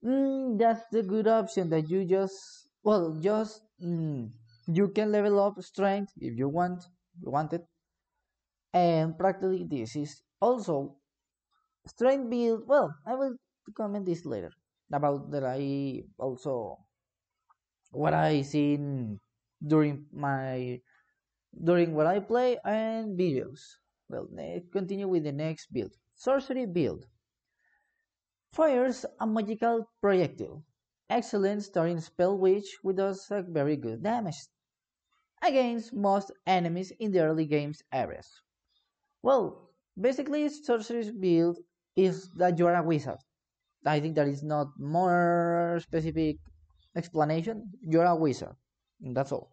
mm, 0.03 0.59
that's 0.59 0.85
the 0.91 1.03
good 1.03 1.27
option 1.27 1.69
that 1.71 1.91
you 1.91 2.05
just 2.07 2.69
well 2.83 3.13
just 3.21 3.63
mm, 3.83 4.31
you 4.67 4.89
can 4.89 5.13
level 5.13 5.41
up 5.41 5.61
strength 5.63 6.13
if 6.21 6.37
you 6.37 6.49
want 6.49 6.85
you 7.23 7.31
want 7.31 7.53
it. 7.53 7.65
And 8.73 9.17
practically 9.17 9.65
this 9.65 9.97
is 9.97 10.23
also 10.41 10.97
strength 11.87 12.29
build 12.29 12.67
well 12.67 12.93
i 13.07 13.15
will 13.15 13.35
comment 13.75 14.05
this 14.05 14.27
later 14.27 14.51
about 14.93 15.31
that 15.31 15.45
i 15.45 16.03
also 16.19 16.77
what 17.91 18.13
i 18.13 18.43
seen 18.43 19.19
during 19.65 20.05
my 20.13 20.79
during 21.65 21.95
what 21.95 22.07
i 22.07 22.21
play 22.21 22.59
and 22.65 23.19
videos. 23.19 23.61
Well 24.09 24.29
continue 24.73 25.09
with 25.09 25.25
the 25.25 25.33
next 25.33 25.73
build. 25.73 25.93
Sorcery 26.15 26.67
build. 26.67 27.07
Fires 28.53 29.05
a 29.19 29.27
magical 29.27 29.89
projectile 30.01 30.63
excellent 31.09 31.63
starting 31.63 32.01
spell 32.01 32.37
which 32.37 32.67
does 32.95 33.27
a 33.31 33.43
very 33.43 33.77
good 33.77 34.03
damage 34.03 34.37
against 35.43 35.95
most 35.95 36.33
enemies 36.47 36.93
in 36.99 37.13
the 37.13 37.21
early 37.21 37.47
game's 37.47 37.83
areas. 37.93 38.29
Well 39.23 39.71
basically 39.99 40.49
sorcery's 40.49 41.11
build 41.11 41.59
is 41.95 42.31
that 42.37 42.59
you 42.59 42.67
are 42.67 42.77
a 42.77 42.83
wizard. 42.83 43.19
I 43.85 44.01
think 44.01 44.17
that 44.17 44.29
is 44.29 44.43
not 44.43 44.69
more 44.79 45.79
specific 45.83 46.37
explanation. 46.97 47.71
You're 47.81 48.05
a 48.05 48.17
wizard 48.17 48.57
that's 49.01 49.33
all. 49.33 49.51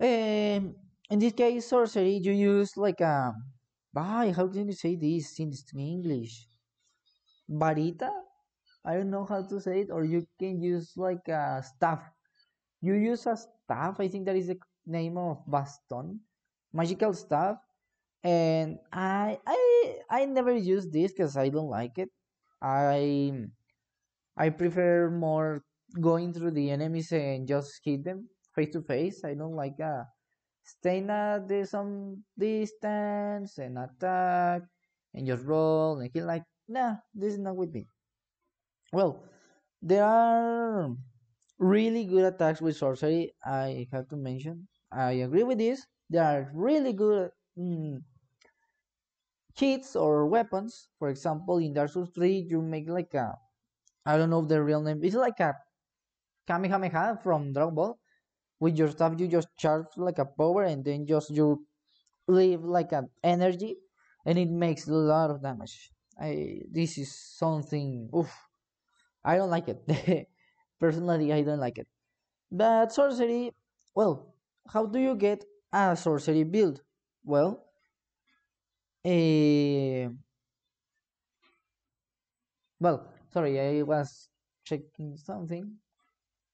Um, 0.00 0.76
in 1.10 1.18
this 1.18 1.32
case 1.32 1.66
sorcery 1.66 2.20
you 2.22 2.32
use 2.32 2.76
like 2.76 3.00
a 3.00 3.34
Bye, 3.92 4.32
how 4.36 4.46
can 4.46 4.66
you 4.66 4.74
say 4.74 4.96
this 4.96 5.40
in 5.40 5.52
english? 5.74 6.46
Varita 7.50 8.10
i 8.88 8.96
don't 8.96 9.12
know 9.12 9.28
how 9.28 9.44
to 9.44 9.60
say 9.60 9.84
it 9.84 9.90
or 9.92 10.04
you 10.04 10.24
can 10.40 10.60
use 10.64 10.96
like 10.96 11.28
a 11.28 11.62
staff. 11.62 12.00
You 12.80 12.94
use 12.94 13.26
a 13.28 13.36
staff 13.36 14.00
i 14.00 14.08
think 14.08 14.24
that 14.26 14.36
is 14.36 14.48
the 14.48 14.56
name 14.86 15.18
of 15.18 15.44
baston 15.46 16.20
magical 16.72 17.12
staff. 17.12 17.60
And 18.24 18.78
i 18.90 19.38
i 19.46 19.60
i 20.10 20.24
never 20.24 20.56
use 20.56 20.88
this 20.88 21.12
because 21.12 21.36
i 21.36 21.48
don't 21.52 21.68
like 21.68 21.98
it. 21.98 22.08
I 22.62 23.30
i 24.36 24.48
prefer 24.48 25.10
more 25.12 25.62
going 26.00 26.32
through 26.32 26.52
the 26.52 26.70
enemies 26.70 27.12
and 27.12 27.46
just 27.46 27.80
hit 27.84 28.04
them 28.04 28.28
face 28.54 28.72
to 28.72 28.82
face. 28.82 29.22
I 29.24 29.34
don't 29.34 29.54
like 29.54 29.78
uh 29.80 30.08
staying 30.64 31.10
at 31.10 31.48
the, 31.48 31.64
some 31.64 32.24
distance 32.36 33.58
and 33.58 33.78
attack 33.78 34.62
and 35.14 35.26
just 35.26 35.44
roll 35.44 36.00
and 36.00 36.12
kill 36.12 36.26
like 36.26 36.44
nah 36.68 36.96
this 37.14 37.32
is 37.34 37.40
not 37.40 37.56
with 37.56 37.72
me 37.72 37.86
well 38.92 39.24
there 39.82 40.04
are 40.04 40.94
really 41.58 42.04
good 42.04 42.24
attacks 42.24 42.60
with 42.60 42.76
sorcery 42.76 43.34
i 43.44 43.86
have 43.92 44.08
to 44.08 44.16
mention. 44.16 44.68
I 44.92 45.12
agree 45.26 45.44
with 45.44 45.58
this. 45.58 45.86
There 46.10 46.24
are 46.24 46.50
really 46.54 46.94
good 46.94 47.30
mm, 47.58 48.02
hits 49.54 49.94
or 49.96 50.26
weapons. 50.26 50.88
For 50.98 51.08
example 51.08 51.58
in 51.58 51.74
dark 51.74 51.90
souls 51.90 52.10
3 52.14 52.46
you 52.48 52.62
make 52.62 52.88
like 52.88 53.12
a 53.14 53.36
i 54.06 54.16
don't 54.18 54.30
know 54.30 54.42
the 54.44 54.62
real 54.62 54.82
name 54.82 55.04
it's 55.04 55.16
like 55.16 55.40
a 55.40 55.56
kamehameha 56.48 57.20
from 57.22 57.52
dragon 57.54 57.74
ball. 57.76 58.00
With 58.60 58.78
your 58.78 58.90
stuff 58.90 59.20
you 59.20 59.28
just 59.28 59.48
charge 59.58 59.86
like 59.98 60.18
a 60.18 60.26
power 60.26 60.64
and 60.64 60.84
then 60.84 61.06
just 61.06 61.30
you 61.30 61.66
leave 62.28 62.64
like 62.64 62.92
an 62.92 63.10
energy 63.24 63.78
and 64.26 64.38
it 64.38 64.50
makes 64.50 64.88
a 64.88 64.94
lot 64.94 65.30
of 65.30 65.42
damage. 65.42 65.92
I 66.20 66.62
this 66.70 66.98
is 66.98 67.14
something 67.14 68.10
oof 68.16 68.47
i 69.24 69.36
don't 69.36 69.50
like 69.50 69.68
it 69.68 70.28
personally 70.80 71.32
i 71.32 71.42
don't 71.42 71.60
like 71.60 71.78
it 71.78 71.88
but 72.52 72.92
sorcery 72.92 73.52
well 73.94 74.34
how 74.68 74.86
do 74.86 74.98
you 74.98 75.16
get 75.16 75.44
a 75.72 75.96
sorcery 75.96 76.44
build? 76.44 76.82
Well, 77.24 77.64
eh, 79.04 80.08
well, 82.80 83.08
sorry, 83.32 83.58
I 83.60 83.82
was 83.82 84.28
checking 84.64 85.16
something. 85.16 85.78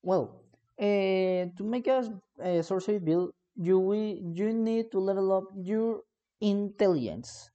Well, 0.02 0.42
uh, 0.80 1.50
to 1.56 1.62
make 1.64 1.88
a, 1.88 2.20
a 2.40 2.62
sorcery 2.62 2.98
build, 3.00 3.32
you 3.56 3.78
will 3.80 4.18
you 4.34 4.52
need 4.54 4.92
to 4.92 5.00
level 5.00 5.32
up 5.32 5.46
your 5.56 6.02
intelligence. 6.40 7.50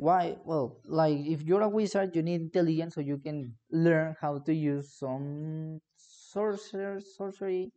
Why? 0.00 0.38
Well, 0.46 0.80
like 0.86 1.20
if 1.28 1.42
you're 1.42 1.60
a 1.60 1.68
wizard, 1.68 2.16
you 2.16 2.22
need 2.22 2.40
intelligence 2.40 2.94
so 2.94 3.02
you 3.02 3.18
can 3.18 3.52
learn 3.70 4.16
how 4.18 4.38
to 4.38 4.54
use 4.54 4.96
some 4.96 5.78
sorcerer, 5.98 7.00
sorcery, 7.04 7.70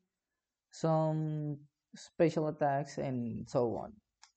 some 0.72 1.60
special 1.96 2.48
attacks, 2.48 2.98
and 2.98 3.44
so 3.50 3.76
on. 3.76 3.92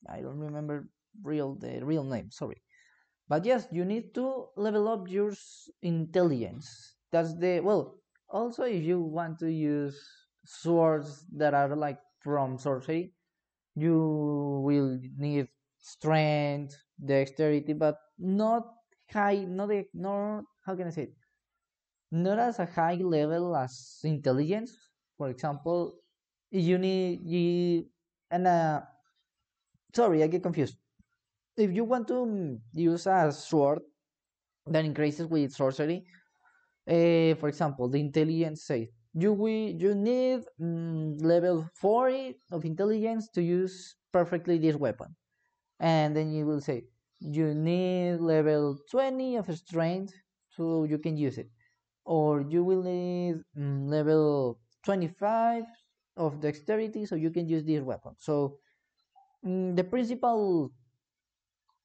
I 0.09 0.19
don't 0.19 0.37
remember 0.37 0.89
real 1.23 1.55
the 1.55 1.79
real 1.79 2.03
name. 2.03 2.29
Sorry, 2.29 2.59
but 3.29 3.45
yes, 3.45 3.67
you 3.71 3.85
need 3.85 4.13
to 4.15 4.51
level 4.57 4.89
up 4.89 5.07
your 5.07 5.31
intelligence. 5.81 6.67
That's 7.11 7.35
the 7.39 7.61
well. 7.61 8.03
Also, 8.27 8.63
if 8.63 8.83
you 8.83 8.99
want 8.99 9.39
to 9.39 9.49
use 9.49 9.95
swords 10.43 11.23
that 11.39 11.53
are 11.53 11.73
like 11.73 11.99
from 12.19 12.57
sorcery, 12.59 13.13
you 13.75 13.95
will 14.67 14.99
need 15.15 15.47
strength, 15.87 16.75
dexterity, 16.99 17.73
but 17.73 17.95
not 18.19 18.63
high, 19.11 19.45
not 19.47 19.69
not 19.93 20.43
how 20.65 20.75
can 20.75 20.87
I 20.87 20.91
say 20.91 21.03
it? 21.03 21.13
Not 22.11 22.39
as 22.39 22.59
a 22.59 22.65
high 22.65 22.99
level 22.99 23.55
as 23.55 23.99
intelligence. 24.03 24.75
For 25.17 25.29
example, 25.29 25.95
you 26.51 26.77
need 26.77 27.21
you 27.23 27.85
and 28.29 28.47
uh, 28.47 28.81
sorry, 29.95 30.23
I 30.23 30.27
get 30.27 30.43
confused. 30.43 30.75
If 31.55 31.71
you 31.71 31.85
want 31.85 32.07
to 32.09 32.59
use 32.73 33.07
a 33.07 33.31
sword 33.31 33.79
that 34.67 34.85
increases 34.85 35.25
with 35.27 35.53
sorcery, 35.53 36.05
uh, 36.87 37.35
for 37.39 37.47
example, 37.47 37.89
the 37.89 37.99
intelligence 37.99 38.65
say 38.65 38.89
you 39.13 39.33
will 39.33 39.71
you 39.71 39.95
need 39.95 40.43
mm, 40.61 41.21
level 41.23 41.67
40 41.79 42.35
of 42.51 42.65
intelligence 42.65 43.29
to 43.33 43.41
use 43.41 43.95
perfectly 44.11 44.57
this 44.57 44.75
weapon 44.75 45.15
and 45.79 46.15
then 46.15 46.31
you 46.31 46.45
will 46.45 46.61
say 46.61 46.83
you 47.19 47.53
need 47.53 48.19
level 48.19 48.77
20 48.91 49.35
of 49.37 49.49
strength 49.57 50.13
so 50.49 50.83
you 50.83 50.97
can 50.97 51.17
use 51.17 51.37
it. 51.37 51.49
Or 52.05 52.41
you 52.41 52.63
will 52.63 52.83
need 52.83 53.43
mm, 53.57 53.89
level 53.89 54.59
25 54.85 55.65
of 56.15 56.39
dexterity 56.39 57.05
so 57.05 57.15
you 57.15 57.31
can 57.31 57.47
use 57.47 57.63
this 57.63 57.81
weapon. 57.81 58.13
So 58.17 58.59
mm, 59.45 59.75
the 59.75 59.83
principal 59.83 60.71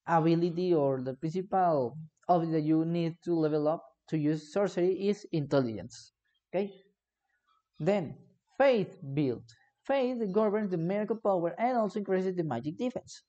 ability 0.06 0.74
or 0.74 1.00
the 1.00 1.14
principal 1.14 1.96
ability 2.28 2.52
that 2.52 2.62
you 2.62 2.84
need 2.84 3.16
to 3.24 3.34
level 3.34 3.68
up 3.68 3.84
to 4.08 4.18
use 4.18 4.52
sorcery 4.52 5.08
is 5.08 5.26
intelligence 5.32 6.12
okay? 6.52 6.72
Then 7.78 8.14
faith 8.58 8.98
build. 9.14 9.44
Faith 9.84 10.22
governs 10.32 10.70
the 10.70 10.76
miracle 10.76 11.16
power 11.16 11.54
and 11.58 11.76
also 11.76 11.98
increases 11.98 12.36
the 12.36 12.44
magic 12.44 12.76
defense 12.76 13.22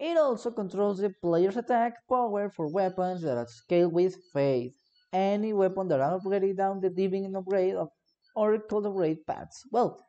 It 0.00 0.16
also 0.16 0.50
controls 0.50 0.98
the 0.98 1.10
player's 1.10 1.56
attack 1.56 2.08
power 2.08 2.50
for 2.50 2.66
weapons 2.66 3.22
that 3.22 3.36
are 3.36 3.46
scaled 3.46 3.92
with 3.92 4.16
faith. 4.32 4.74
Any 5.12 5.52
weapon 5.52 5.88
that 5.88 6.00
are 6.00 6.18
upgraded 6.18 6.56
down 6.56 6.80
the 6.80 6.90
divine 6.90 7.36
upgrade 7.36 7.76
of 7.76 7.90
or 8.34 8.58
called 8.58 8.86
upgrade 8.86 9.26
paths. 9.26 9.66
Well, 9.70 10.02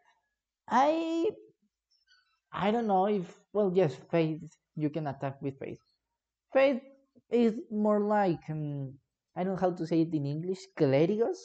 I 0.70 1.30
I 2.54 2.72
don't 2.72 2.88
know 2.88 3.08
if 3.08 3.38
well 3.52 3.72
yes, 3.76 3.96
faith 4.10 4.42
you 4.76 4.90
can 4.90 5.08
attack 5.08 5.42
with 5.42 5.60
faith. 5.60 5.80
Faith 6.54 6.82
is 7.30 7.60
more 7.70 8.00
like 8.00 8.50
um, 8.50 8.98
I 9.36 9.44
don't 9.44 9.56
know 9.56 9.60
how 9.62 9.72
to 9.72 9.86
say 9.88 10.02
it 10.02 10.14
in 10.14 10.26
English, 10.26 10.60
clérigos. 10.78 11.40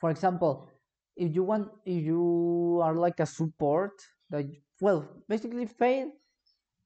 For 0.00 0.10
example, 0.10 0.68
if 1.16 1.34
you 1.34 1.42
want 1.44 1.68
if 1.84 2.02
you 2.02 2.80
are 2.82 2.94
like 2.94 3.20
a 3.20 3.26
support 3.26 3.92
that 4.30 4.46
well 4.80 5.06
basically 5.28 5.66
faith 5.66 6.08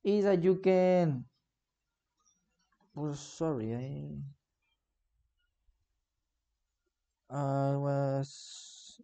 is 0.05 0.25
that 0.25 0.43
you 0.45 0.57
can 0.57 1.25
oh 2.97 3.15
sorry 3.15 3.75
I 3.75 4.19
I 7.31 7.77
was 7.77 9.01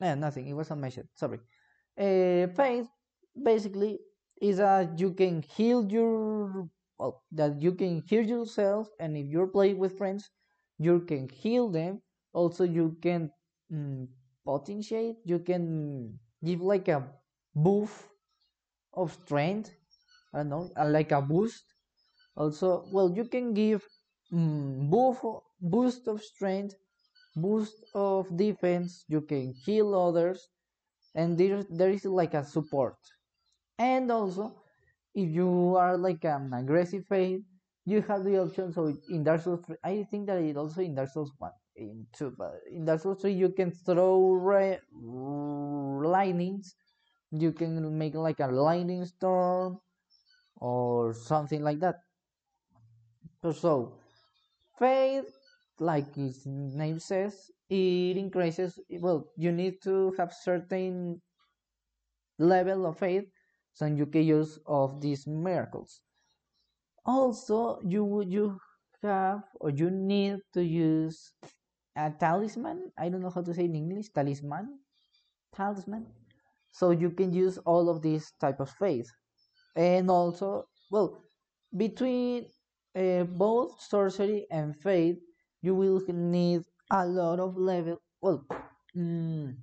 no, 0.00 0.14
nothing. 0.14 0.48
It 0.48 0.54
was 0.54 0.70
a 0.70 0.76
message. 0.76 1.06
Sorry. 1.14 1.38
Uh, 1.96 2.48
faith 2.54 2.88
basically 3.40 4.00
is 4.40 4.56
that 4.58 4.98
you 4.98 5.12
can 5.12 5.42
heal 5.42 5.86
your 5.86 6.68
well 6.98 7.22
that 7.32 7.60
you 7.62 7.72
can 7.72 8.02
heal 8.06 8.22
yourself, 8.22 8.90
and 8.98 9.16
if 9.16 9.26
you're 9.28 9.46
playing 9.46 9.78
with 9.78 9.96
friends, 9.96 10.30
you 10.78 11.00
can 11.00 11.28
heal 11.28 11.68
them. 11.68 12.02
Also, 12.32 12.64
you 12.64 12.96
can 13.00 13.30
mm, 13.72 14.08
potentiate. 14.44 15.16
You 15.24 15.38
can 15.38 16.18
give 16.44 16.60
like 16.62 16.88
a 16.88 17.06
buff 17.54 18.08
of 18.94 19.12
strength. 19.12 19.70
I 20.34 20.38
don't 20.38 20.50
know, 20.50 20.70
like 20.86 21.12
a 21.12 21.22
boost. 21.22 21.64
Also, 22.36 22.84
well, 22.92 23.10
you 23.14 23.24
can 23.26 23.54
give 23.54 23.84
mm, 24.32 24.90
buff 24.90 25.24
boost 25.60 26.08
of 26.08 26.22
strength 26.22 26.74
boost 27.36 27.74
of 27.94 28.36
defense 28.36 29.04
you 29.08 29.20
can 29.22 29.52
heal 29.64 29.94
others 29.94 30.48
and 31.14 31.38
there, 31.38 31.64
there 31.70 31.90
is 31.90 32.04
like 32.06 32.34
a 32.34 32.44
support. 32.44 32.96
And 33.78 34.10
also 34.10 34.62
if 35.14 35.30
you 35.30 35.76
are 35.76 35.96
like 35.98 36.24
an 36.24 36.52
aggressive 36.54 37.06
phase 37.06 37.42
you 37.84 38.02
have 38.02 38.24
the 38.24 38.38
option 38.38 38.72
so 38.72 38.96
in 39.10 39.24
dark 39.24 39.40
souls 39.42 39.60
3 39.66 39.76
i 39.84 40.04
think 40.10 40.26
that 40.26 40.38
it 40.38 40.56
also 40.56 40.80
in 40.82 40.94
dark 40.94 41.10
souls 41.10 41.32
1 41.38 41.52
in 41.76 42.06
2 42.12 42.32
but 42.38 42.54
in 42.70 42.84
dark 42.84 43.00
souls 43.00 43.20
3 43.22 43.32
you 43.34 43.50
can 43.50 43.70
throw 43.72 44.32
ra- 44.34 44.76
lightnings. 44.92 46.74
You 47.30 47.52
can 47.52 47.96
make 47.98 48.14
like 48.14 48.40
a 48.40 48.46
lightning 48.48 49.04
storm 49.06 49.80
or 50.62 51.12
something 51.12 51.62
like 51.62 51.80
that. 51.80 51.96
So 53.52 53.98
faith 54.78 55.26
like 55.80 56.16
its 56.16 56.46
name 56.46 57.00
says 57.00 57.50
it 57.68 58.16
increases 58.16 58.78
well 59.00 59.26
you 59.36 59.50
need 59.50 59.82
to 59.82 60.14
have 60.16 60.32
certain 60.32 61.20
level 62.38 62.86
of 62.86 62.98
faith 62.98 63.24
so 63.72 63.86
you 63.86 64.06
can 64.06 64.22
use 64.22 64.58
of 64.66 65.00
these 65.00 65.26
miracles. 65.26 66.00
Also 67.04 67.80
you 67.82 68.22
you 68.22 68.60
have 69.02 69.42
or 69.58 69.70
you 69.70 69.90
need 69.90 70.38
to 70.54 70.62
use 70.62 71.32
a 71.96 72.12
talisman. 72.20 72.92
I 72.96 73.08
don't 73.08 73.20
know 73.20 73.34
how 73.34 73.42
to 73.42 73.52
say 73.52 73.64
in 73.64 73.74
english 73.74 74.10
talisman 74.14 74.78
talisman. 75.56 76.06
So 76.70 76.92
you 76.92 77.10
can 77.10 77.32
use 77.34 77.58
all 77.58 77.90
of 77.90 78.00
these 78.00 78.30
type 78.40 78.60
of 78.60 78.70
faith 78.70 79.10
and 79.76 80.10
also 80.10 80.66
well 80.90 81.22
between 81.76 82.46
uh, 82.96 83.24
both 83.24 83.80
sorcery 83.80 84.46
and 84.50 84.76
faith 84.76 85.18
you 85.62 85.74
will 85.74 86.00
need 86.08 86.62
a 86.90 87.06
lot 87.06 87.40
of 87.40 87.56
level 87.56 87.98
well 88.20 88.44
mm, 88.96 89.54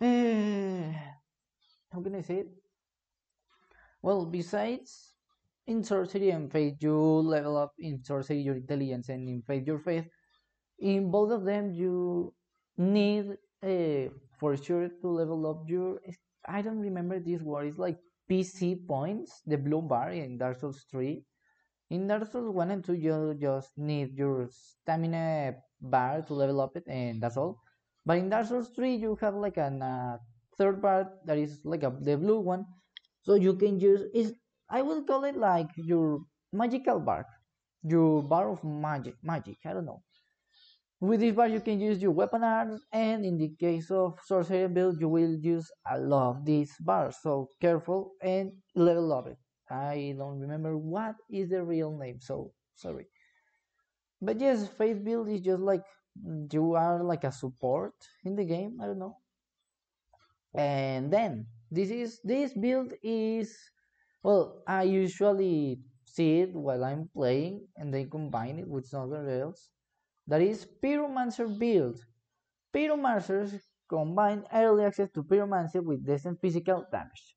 eh, 0.00 0.92
how 1.92 2.02
can 2.02 2.14
i 2.14 2.22
say 2.22 2.38
it? 2.40 2.48
Well 4.02 4.26
besides 4.26 5.14
in 5.66 5.82
sorcery 5.82 6.30
and 6.30 6.50
faith 6.52 6.76
you 6.80 6.94
level 6.96 7.56
up 7.56 7.72
in 7.78 8.04
sorcery 8.04 8.40
your 8.40 8.56
intelligence 8.56 9.08
and 9.08 9.28
in 9.28 9.42
faith 9.42 9.66
your 9.66 9.78
faith. 9.78 10.06
In 10.78 11.10
both 11.10 11.30
of 11.32 11.44
them 11.44 11.72
you 11.72 12.34
need 12.76 13.30
uh, 13.62 14.10
for 14.38 14.56
sure 14.56 14.88
to 14.88 15.08
level 15.08 15.46
up 15.46 15.64
your 15.68 16.00
i 16.46 16.60
don't 16.62 16.80
remember 16.80 17.18
this 17.20 17.42
word 17.42 17.66
it's 17.68 17.78
like 17.78 17.98
pc 18.30 18.86
points 18.86 19.42
the 19.46 19.56
blue 19.56 19.82
bar 19.82 20.10
in 20.10 20.38
dark 20.38 20.58
souls 20.58 20.84
3 20.90 21.24
in 21.90 22.06
Dark 22.08 22.30
Souls 22.30 22.48
1 22.48 22.70
and 22.70 22.84
2, 22.84 22.94
you 22.94 23.36
just 23.38 23.76
need 23.76 24.16
your 24.16 24.48
stamina 24.50 25.54
bar 25.80 26.22
to 26.22 26.34
level 26.34 26.60
up 26.60 26.76
it, 26.76 26.84
and 26.88 27.22
that's 27.22 27.36
all. 27.36 27.60
But 28.06 28.18
in 28.18 28.28
Dark 28.30 28.46
Souls 28.46 28.70
3, 28.74 28.94
you 28.96 29.16
have 29.20 29.34
like 29.34 29.56
a 29.58 29.68
uh, 29.68 30.18
third 30.56 30.80
bar 30.80 31.12
that 31.24 31.38
is 31.38 31.60
like 31.64 31.82
a, 31.82 31.92
the 32.00 32.16
blue 32.16 32.40
one, 32.40 32.66
so 33.22 33.34
you 33.34 33.54
can 33.54 33.78
use 33.78 34.02
is 34.14 34.34
I 34.68 34.82
will 34.82 35.04
call 35.04 35.24
it 35.24 35.36
like 35.36 35.68
your 35.76 36.20
magical 36.52 37.00
bar, 37.00 37.26
your 37.82 38.22
bar 38.22 38.50
of 38.50 38.64
magic. 38.64 39.14
Magic, 39.22 39.58
I 39.64 39.74
don't 39.74 39.86
know. 39.86 40.02
With 41.04 41.20
this 41.20 41.34
bar, 41.36 41.48
you 41.48 41.60
can 41.60 41.78
use 41.80 42.00
your 42.02 42.12
weapon 42.12 42.42
arms, 42.42 42.80
and 42.92 43.24
in 43.24 43.36
the 43.36 43.50
case 43.60 43.90
of 43.90 44.18
sorcery 44.24 44.66
build, 44.68 45.00
you 45.00 45.08
will 45.08 45.34
use 45.34 45.70
a 45.90 45.98
lot 46.00 46.30
of 46.30 46.44
these 46.44 46.74
bars. 46.80 47.16
So 47.22 47.50
careful 47.60 48.12
and 48.22 48.52
level 48.74 49.12
up 49.12 49.26
it. 49.28 49.38
I 49.70 50.14
don't 50.16 50.40
remember 50.40 50.76
what 50.78 51.16
is 51.30 51.50
the 51.50 51.62
real 51.62 51.96
name, 51.96 52.20
so 52.20 52.52
sorry. 52.74 53.06
But 54.20 54.40
yes, 54.40 54.66
Faith 54.66 55.04
Build 55.04 55.28
is 55.28 55.40
just 55.42 55.60
like 55.62 55.84
you 56.52 56.74
are 56.74 57.02
like 57.04 57.24
a 57.24 57.32
support 57.32 57.94
in 58.24 58.34
the 58.36 58.44
game. 58.44 58.78
I 58.80 58.86
don't 58.86 58.98
know. 58.98 59.18
And 60.54 61.12
then 61.12 61.46
this 61.70 61.90
is 61.90 62.20
this 62.22 62.52
build 62.54 62.92
is 63.02 63.58
well 64.22 64.62
i 64.66 64.82
usually 64.82 65.80
see 66.04 66.40
it 66.40 66.54
while 66.54 66.84
i'm 66.84 67.08
playing 67.14 67.66
and 67.76 67.92
then 67.92 68.08
combine 68.08 68.58
it 68.60 68.68
with 68.68 68.86
something 68.86 69.28
else 69.28 69.73
that 70.26 70.42
is 70.42 70.66
pyromancer 70.82 71.46
build. 71.58 71.98
Pyromancers 72.74 73.60
combine 73.88 74.44
early 74.52 74.84
access 74.84 75.10
to 75.12 75.22
pyromancy 75.22 75.82
with 75.84 76.06
decent 76.06 76.40
physical 76.40 76.84
damage. 76.92 77.36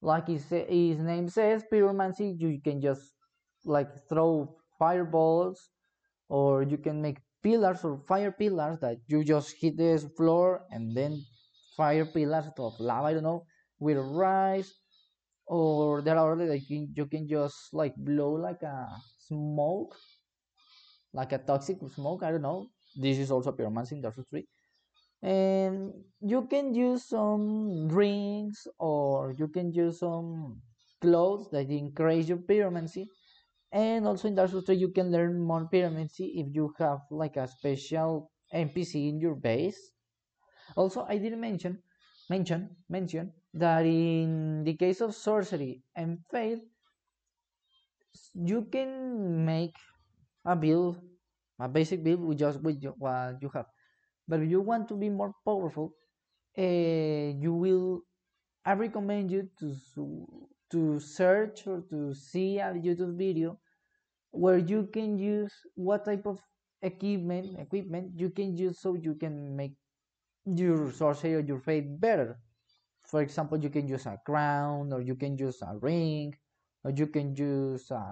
Like 0.00 0.28
his, 0.28 0.48
his 0.50 0.98
name 1.00 1.28
says 1.28 1.64
pyromancy 1.72 2.38
you 2.38 2.60
can 2.62 2.80
just 2.80 3.14
like 3.64 3.90
throw 4.08 4.56
fireballs 4.78 5.70
or 6.28 6.62
you 6.62 6.78
can 6.78 7.02
make 7.02 7.18
pillars 7.42 7.84
or 7.84 7.98
fire 8.08 8.32
pillars 8.32 8.78
that 8.80 8.98
you 9.08 9.24
just 9.24 9.56
hit 9.60 9.76
the 9.76 9.98
floor 10.16 10.66
and 10.70 10.96
then 10.96 11.20
fire 11.76 12.06
pillars 12.06 12.46
of 12.58 12.74
lava 12.80 13.08
i 13.08 13.14
don't 13.14 13.22
know 13.22 13.46
will 13.78 14.02
rise 14.14 14.74
or 15.46 16.02
there 16.02 16.18
are 16.18 16.32
other 16.32 16.46
like 16.46 16.68
you, 16.70 16.88
you 16.94 17.06
can 17.06 17.28
just 17.28 17.56
like 17.72 17.94
blow 17.96 18.32
like 18.32 18.62
a 18.62 18.88
smoke 19.18 19.96
like 21.14 21.32
a 21.32 21.38
toxic 21.38 21.78
smoke 21.94 22.22
i 22.22 22.30
don't 22.30 22.42
know. 22.42 22.68
This 22.96 23.18
is 23.18 23.30
also 23.30 23.50
pyromancy 23.52 23.92
in 23.92 24.02
Dark 24.02 24.14
Souls 24.14 24.26
3 24.30 24.46
and 25.22 25.92
you 26.20 26.46
can 26.46 26.74
use 26.74 27.08
some 27.08 27.88
rings 27.88 28.68
or 28.78 29.32
you 29.32 29.48
can 29.48 29.72
use 29.72 29.98
some 30.00 30.60
clothes 31.00 31.48
that 31.50 31.70
increase 31.70 32.28
your 32.28 32.38
pyromancy. 32.38 33.06
And 33.72 34.06
also 34.06 34.28
in 34.28 34.34
Dark 34.34 34.50
Souls 34.50 34.66
3 34.66 34.76
you 34.76 34.90
can 34.90 35.10
learn 35.10 35.40
more 35.40 35.68
pyromancy 35.72 36.30
if 36.38 36.54
you 36.54 36.72
have 36.78 37.00
like 37.10 37.36
a 37.36 37.48
special 37.48 38.30
npc 38.54 39.08
in 39.08 39.18
your 39.18 39.34
base. 39.34 39.90
Also 40.76 41.06
i 41.08 41.18
didn't 41.18 41.40
mention 41.40 41.82
mention 42.30 42.70
mention 42.88 43.32
that 43.54 43.84
in 43.84 44.62
the 44.64 44.74
case 44.74 45.00
of 45.00 45.14
sorcery 45.14 45.82
and 45.96 46.18
faith 46.30 46.60
you 48.34 48.62
can 48.70 49.44
make 49.44 49.74
a 50.44 50.56
build 50.56 51.00
a 51.60 51.68
basic 51.68 52.02
build 52.02 52.20
with 52.20 52.38
just 52.38 52.60
with 52.62 52.82
what 52.98 53.36
you 53.40 53.48
have. 53.54 53.66
But 54.26 54.40
if 54.40 54.50
you 54.50 54.60
want 54.60 54.88
to 54.88 54.96
be 54.96 55.08
more 55.10 55.32
powerful 55.44 55.94
uh, 56.58 56.62
you 56.62 57.52
will 57.52 58.02
i 58.64 58.72
recommend 58.72 59.30
you 59.30 59.48
to 59.58 59.74
to 60.70 61.00
search 61.00 61.66
or 61.66 61.82
to 61.90 62.14
see 62.14 62.58
a 62.58 62.72
youtube 62.74 63.18
video 63.18 63.58
where 64.30 64.58
you 64.58 64.88
can 64.92 65.18
use 65.18 65.52
what 65.74 66.04
type 66.04 66.26
of 66.26 66.40
equipment 66.82 67.58
equipment 67.58 68.12
you 68.14 68.30
can 68.30 68.56
use 68.56 68.78
so 68.80 68.94
you 68.94 69.14
can 69.14 69.56
make 69.56 69.74
your 70.44 70.90
sorcery 70.92 71.34
or 71.34 71.40
your 71.40 71.60
faith 71.60 71.84
better. 71.88 72.38
For 73.06 73.22
example 73.22 73.58
you 73.58 73.70
can 73.70 73.88
use 73.88 74.06
a 74.06 74.18
crown 74.24 74.92
or 74.92 75.00
you 75.00 75.14
can 75.14 75.36
use 75.38 75.62
a 75.62 75.76
ring 75.78 76.34
or 76.84 76.90
you 76.92 77.06
can 77.08 77.34
use 77.34 77.90
a 77.90 78.04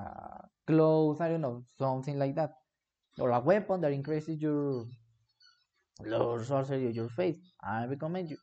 clothes 0.66 1.20
i 1.20 1.28
don't 1.28 1.42
know 1.42 1.62
something 1.78 2.18
like 2.18 2.34
that. 2.34 2.52
Or 3.18 3.30
a 3.30 3.40
weapon 3.40 3.82
that 3.82 3.92
increases 3.92 4.40
your 4.40 4.86
your 6.04 6.42
sorcery 6.44 6.86
or 6.86 6.90
your 6.90 7.08
faith. 7.10 7.36
I 7.62 7.84
recommend 7.86 8.30
you. 8.30 8.38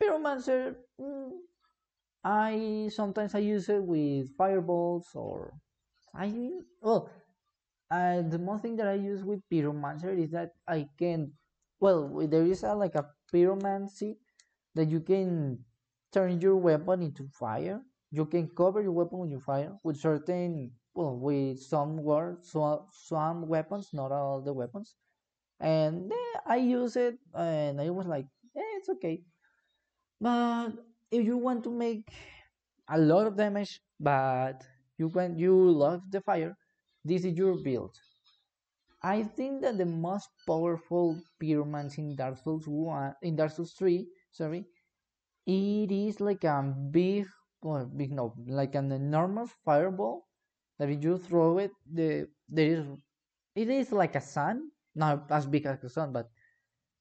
Pyromancer 0.00 0.76
mm, 1.00 1.30
i 2.24 2.88
sometimes 2.90 3.34
i 3.34 3.38
use 3.38 3.68
it 3.68 3.82
with 3.82 4.32
fireballs 4.36 5.06
or 5.14 5.52
i 6.16 6.50
well 6.80 7.10
uh, 7.90 8.22
the 8.22 8.38
most 8.38 8.62
thing 8.62 8.76
that 8.76 8.88
i 8.88 8.94
use 8.94 9.22
with 9.22 9.40
pyromancer 9.52 10.16
is 10.18 10.30
that 10.30 10.52
i 10.66 10.88
can 10.98 11.30
well 11.80 12.08
there 12.26 12.46
is 12.46 12.62
a 12.64 12.74
like 12.74 12.94
a 12.94 13.04
pyromancy 13.32 14.16
that 14.74 14.88
you 14.88 15.00
can 15.00 15.58
turn 16.12 16.40
your 16.40 16.56
weapon 16.56 17.02
into 17.02 17.28
fire 17.28 17.80
you 18.14 18.26
can 18.26 18.48
cover 18.56 18.80
your 18.82 18.92
weapon 18.92 19.18
with 19.18 19.30
your 19.30 19.40
fire 19.40 19.72
with 19.82 19.96
certain 19.98 20.70
well 20.94 21.16
with 21.18 21.60
some 21.60 21.96
words 21.98 22.50
so, 22.52 22.86
some 22.92 23.48
weapons 23.48 23.90
not 23.92 24.12
all 24.12 24.40
the 24.40 24.52
weapons. 24.52 24.94
And 25.60 26.12
eh, 26.12 26.38
i 26.46 26.56
use 26.56 26.96
it 26.96 27.16
and 27.34 27.80
i 27.80 27.90
was 27.90 28.06
like 28.06 28.26
eh, 28.56 28.72
it's 28.78 28.88
okay. 28.90 29.22
But 30.20 30.72
if 31.10 31.24
you 31.24 31.36
want 31.36 31.64
to 31.64 31.70
make 31.70 32.08
a 32.88 32.98
lot 32.98 33.26
of 33.26 33.36
damage 33.36 33.80
but 34.00 34.62
you 34.98 35.10
can 35.10 35.36
you 35.38 35.54
love 35.70 36.02
the 36.10 36.20
fire 36.20 36.56
this 37.04 37.24
is 37.24 37.36
your 37.36 37.56
build. 37.62 37.94
I 39.02 39.22
think 39.22 39.62
that 39.62 39.78
the 39.78 39.86
most 39.86 40.30
powerful 40.46 41.20
pyromancy 41.40 41.98
in 41.98 42.16
Dark 42.16 42.38
Souls 42.42 42.66
1 42.66 43.14
in 43.22 43.36
Dark 43.36 43.52
Souls 43.52 43.74
3, 43.78 44.08
sorry, 44.32 44.66
it 45.46 45.92
is 45.92 46.20
like 46.20 46.44
a 46.44 46.62
big 46.90 47.26
big 47.96 48.12
no, 48.12 48.34
like 48.46 48.74
an 48.74 48.92
enormous 48.92 49.50
fireball 49.64 50.26
that 50.78 50.90
if 50.90 51.02
you 51.02 51.18
throw 51.18 51.58
it, 51.58 51.72
the 51.90 52.28
there 52.48 52.68
is 52.78 52.86
it 53.54 53.68
is 53.70 53.92
like 53.92 54.16
a 54.16 54.20
sun, 54.20 54.70
not 54.94 55.30
as 55.30 55.46
big 55.46 55.66
as 55.66 55.82
a 55.84 55.88
sun, 55.88 56.12
but 56.12 56.30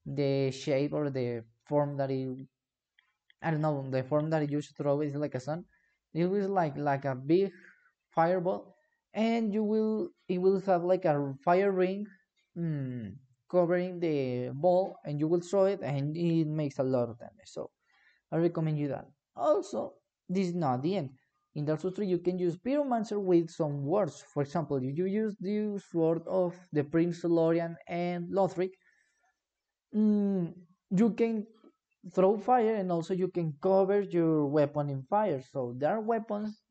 the 0.06 0.52
shape 0.52 0.94
or 0.94 1.10
the 1.10 1.44
form 1.66 1.98
that 1.98 2.12
it 2.12 2.48
I 3.42 3.52
don't 3.52 3.62
know, 3.62 3.86
the 3.90 4.04
form 4.04 4.30
that 4.32 4.50
you 4.50 4.62
should 4.62 4.78
throw 4.78 5.02
is 5.02 5.16
like 5.16 5.36
a 5.36 5.40
sun. 5.40 5.66
It 6.14 6.26
like 6.28 6.78
like 6.78 7.06
a 7.06 7.16
big 7.16 7.52
fireball 8.10 8.76
and 9.14 9.54
you 9.54 9.64
will 9.64 10.10
it 10.28 10.40
will 10.40 10.60
have 10.62 10.84
like 10.84 11.06
a 11.06 11.34
fire 11.44 11.72
ring 11.72 12.06
mm, 12.58 13.16
covering 13.50 14.00
the 14.00 14.52
ball 14.54 14.98
and 15.06 15.20
you 15.20 15.28
will 15.28 15.42
throw 15.42 15.66
it 15.66 15.82
and 15.82 16.16
it 16.18 16.48
makes 16.48 16.80
a 16.80 16.84
lot 16.84 17.10
of 17.10 17.20
damage 17.20 17.50
so 17.50 17.72
i 18.32 18.38
recommend 18.38 18.78
you 18.78 18.88
that 18.90 19.06
also 19.36 19.94
this 20.30 20.48
is 20.48 20.56
not 20.56 20.82
the 20.82 20.98
end. 20.98 21.10
In 21.56 21.66
Dark 21.66 21.82
Souls 21.82 21.96
3 21.96 22.08
you 22.08 22.20
can 22.20 22.40
use 22.40 22.58
pyromancer 22.58 23.22
with 23.22 23.50
some 23.50 23.84
words. 23.84 24.24
For 24.34 24.44
example 24.44 24.78
if 24.78 24.98
you 24.98 25.06
use 25.06 25.36
the 25.40 25.80
sword 25.92 26.24
of 26.28 26.56
the 26.72 26.84
prince 26.84 27.24
Lorian 27.24 27.76
and 27.88 28.30
lothric 28.30 28.72
mm, 29.96 30.54
you 30.90 31.12
can 31.12 31.46
throw 32.14 32.38
fire 32.38 32.76
and 32.76 32.92
also 32.92 33.14
you 33.14 33.28
can 33.28 33.54
cover 33.62 34.02
your 34.02 34.48
weapon 34.48 34.90
in 34.90 35.04
fire. 35.04 35.42
So 35.52 35.76
there 35.78 35.92
are 35.92 36.02
weapons 36.02 36.64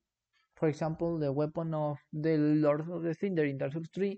for 0.63 0.69
example, 0.69 1.19
the 1.19 1.33
weapon 1.33 1.75
of 1.75 1.99
the 2.13 2.39
Lord 2.39 2.87
of 2.89 3.03
the 3.03 3.15
Thunder 3.15 3.45
in 3.45 3.59
Dark 3.59 3.73
Souls 3.73 3.89
3, 3.93 4.17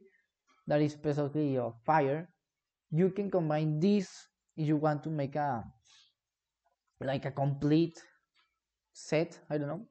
that 0.66 0.83
is 0.83 0.94
basically 0.94 1.57
of 1.57 1.73
fire. 1.87 2.29
You 2.90 3.09
can 3.09 3.31
combine 3.31 3.81
this 3.81 4.12
if 4.55 4.68
you 4.68 4.77
want 4.77 5.03
to 5.05 5.09
make 5.09 5.37
a 5.37 5.64
like 7.01 7.25
a 7.25 7.31
complete 7.31 7.97
set. 8.95 9.39
I 9.51 9.59
don't 9.59 9.69
know. 9.69 9.87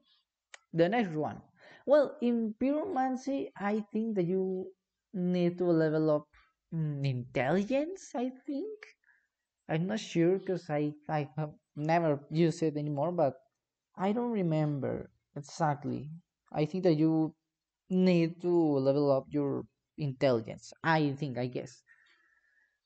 The 0.74 0.88
next 0.88 1.14
one. 1.14 1.40
Well, 1.86 2.16
in 2.22 2.54
pyromancy, 2.60 3.50
I 3.56 3.84
think 3.92 4.16
that 4.16 4.26
you 4.26 4.72
need 5.14 5.58
to 5.58 5.66
level 5.66 6.10
up 6.10 6.28
intelligence. 6.72 8.10
I 8.14 8.32
think. 8.46 8.78
I'm 9.68 9.86
not 9.86 10.00
sure 10.00 10.38
because 10.38 10.70
I 10.70 10.94
I 11.08 11.28
have 11.36 11.52
never 11.76 12.20
used 12.30 12.62
it 12.62 12.76
anymore, 12.76 13.12
but 13.12 13.34
I 13.96 14.12
don't 14.12 14.32
remember 14.32 15.10
exactly. 15.36 16.10
I 16.52 16.64
think 16.66 16.84
that 16.84 16.94
you 16.96 17.34
need 17.90 18.40
to 18.42 18.54
level 18.78 19.12
up 19.12 19.26
your 19.30 19.64
intelligence. 19.98 20.72
I 20.84 21.12
think, 21.18 21.38
I 21.38 21.48
guess. 21.48 21.82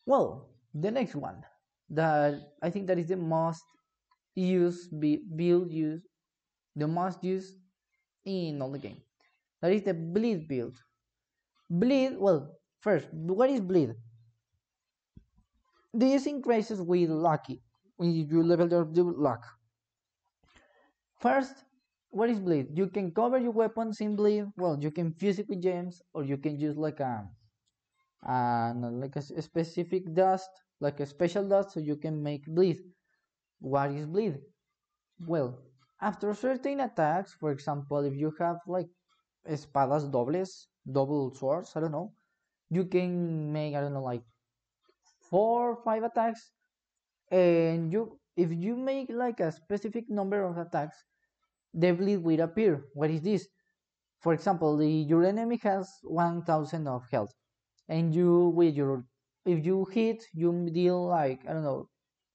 Well, 0.06 0.48
the 0.74 0.90
next 0.90 1.14
one 1.14 1.44
that 1.90 2.34
I 2.62 2.70
think 2.70 2.86
that 2.88 2.98
is 2.98 3.08
the 3.08 3.16
most 3.16 3.62
used 4.34 4.98
be 5.00 5.18
build 5.18 5.70
used, 5.72 6.06
the 6.78 6.86
most 6.86 7.22
used 7.22 7.56
in 8.24 8.62
all 8.62 8.70
the 8.70 8.78
game. 8.78 9.00
That 9.60 9.72
is 9.72 9.82
the 9.82 9.94
bleed 9.94 10.48
build. 10.48 10.76
Bleed, 11.70 12.16
well, 12.18 12.56
first, 12.80 13.08
what 13.12 13.50
is 13.50 13.60
bleed? 13.60 13.94
This 15.92 16.26
increases 16.26 16.80
with 16.80 17.10
lucky 17.10 17.62
when 17.96 18.12
you 18.12 18.42
level 18.42 18.68
your 18.68 18.84
luck. 19.12 19.44
First, 21.20 21.64
what 22.10 22.30
is 22.30 22.38
bleed? 22.38 22.68
You 22.74 22.86
can 22.86 23.10
cover 23.10 23.38
your 23.38 23.50
weapons 23.50 24.00
in 24.00 24.14
bleed. 24.14 24.46
Well, 24.56 24.78
you 24.80 24.90
can 24.90 25.12
fuse 25.12 25.38
it 25.38 25.48
with 25.48 25.62
gems, 25.62 26.00
or 26.14 26.24
you 26.24 26.38
can 26.38 26.58
use 26.58 26.76
like 26.76 27.00
a, 27.00 27.28
uh, 28.26 28.72
like 28.74 29.16
a, 29.16 29.22
a 29.36 29.42
specific 29.42 30.14
dust, 30.14 30.48
like 30.80 31.00
a 31.00 31.06
special 31.06 31.48
dust, 31.48 31.72
so 31.72 31.80
you 31.80 31.96
can 31.96 32.22
make 32.22 32.46
bleed. 32.46 32.78
What 33.60 33.90
is 33.90 34.06
bleed? 34.06 34.38
Well, 35.26 35.58
after 36.00 36.34
certain 36.34 36.80
attacks, 36.80 37.34
for 37.34 37.50
example, 37.50 38.04
if 38.04 38.14
you 38.14 38.32
have 38.38 38.58
like 38.66 38.88
espadas 39.48 40.10
dobles, 40.10 40.68
double 40.90 41.34
swords, 41.34 41.72
I 41.76 41.80
don't 41.80 41.92
know, 41.92 42.12
you 42.70 42.84
can 42.86 43.52
make 43.52 43.74
I 43.74 43.80
don't 43.80 43.94
know 43.94 44.02
like 44.02 44.22
four 45.30 45.70
or 45.70 45.76
five 45.84 46.02
attacks, 46.02 46.52
and 47.30 47.92
you 47.92 48.18
if 48.36 48.52
you 48.52 48.76
make 48.76 49.10
like 49.10 49.40
a 49.40 49.52
specific 49.52 50.08
number 50.08 50.44
of 50.44 50.58
attacks, 50.58 50.96
the 51.74 51.92
bleed 51.92 52.18
will 52.18 52.40
appear. 52.40 52.84
What 52.94 53.10
is 53.10 53.22
this? 53.22 53.48
For 54.20 54.34
example, 54.34 54.76
the, 54.76 54.88
your 54.88 55.24
enemy 55.24 55.58
has 55.62 55.88
1000 56.02 56.86
of 56.88 57.04
health, 57.10 57.32
and 57.88 58.14
you 58.14 58.48
with 58.50 58.74
your 58.74 59.04
if 59.44 59.64
you 59.64 59.86
hit, 59.86 60.24
you 60.34 60.70
deal 60.72 61.06
like 61.06 61.40
I 61.48 61.52
don't 61.52 61.64
know, 61.64 61.88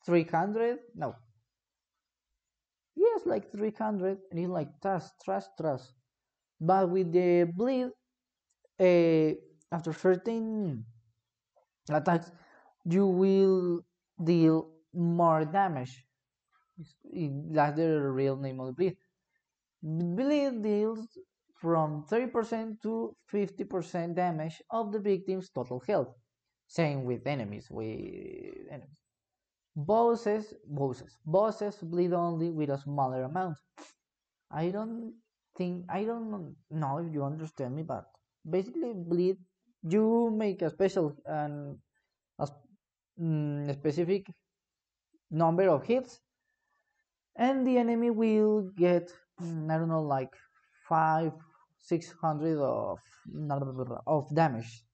300. 0.05 0.79
No, 0.95 1.15
yes 2.95 3.21
like 3.25 3.51
300 3.51 4.17
and 4.31 4.39
it's 4.39 4.49
like 4.49 4.69
trust 4.81 5.13
trust 5.23 5.49
trust 5.57 5.93
but 6.59 6.89
with 6.89 7.11
the 7.11 7.45
bleed 7.55 7.89
uh, 8.79 9.33
after 9.71 9.93
certain 9.93 10.85
attacks 11.89 12.31
you 12.85 13.07
will 13.07 13.81
deal 14.23 14.69
more 14.93 15.45
damage. 15.45 16.05
That's 17.51 17.77
the 17.77 18.01
real 18.11 18.37
name 18.37 18.59
of 18.59 18.67
the 18.67 18.73
bleed. 18.73 18.97
Bleed 19.83 20.61
deals 20.63 21.17
from 21.55 22.05
30% 22.09 22.81
to 22.83 23.15
50% 23.31 24.15
damage 24.15 24.61
of 24.71 24.91
the 24.91 24.99
victim's 24.99 25.49
total 25.49 25.81
health. 25.87 26.15
Same 26.67 27.05
with 27.05 27.27
enemies 27.27 27.67
with 27.69 28.67
enemies 28.71 29.02
bosses 29.75 30.53
bosses. 30.67 31.17
Bosses 31.25 31.77
bleed 31.81 32.13
only 32.13 32.49
with 32.51 32.69
a 32.69 32.77
smaller 32.77 33.23
amount. 33.23 33.57
I 34.51 34.69
don't 34.69 35.13
think 35.57 35.85
I 35.89 36.03
don't 36.03 36.55
know 36.69 36.97
if 36.99 37.13
you 37.13 37.23
understand 37.23 37.75
me, 37.75 37.83
but 37.83 38.05
basically 38.49 38.93
bleed 38.93 39.37
you 39.83 40.31
make 40.31 40.61
a 40.61 40.69
special 40.69 41.15
and 41.25 41.77
a 42.39 42.47
mm, 43.19 43.73
specific 43.73 44.27
number 45.31 45.67
of 45.69 45.83
hits, 45.83 46.19
and 47.35 47.65
the 47.67 47.77
enemy 47.77 48.09
will 48.11 48.69
get 48.77 49.11
mm, 49.41 49.69
I 49.71 49.77
don't 49.77 49.89
know 49.89 50.03
like 50.03 50.33
five 50.87 51.33
six 51.79 52.11
hundred 52.21 52.59
of 52.59 52.99
of 54.07 54.33
damage, 54.33 54.85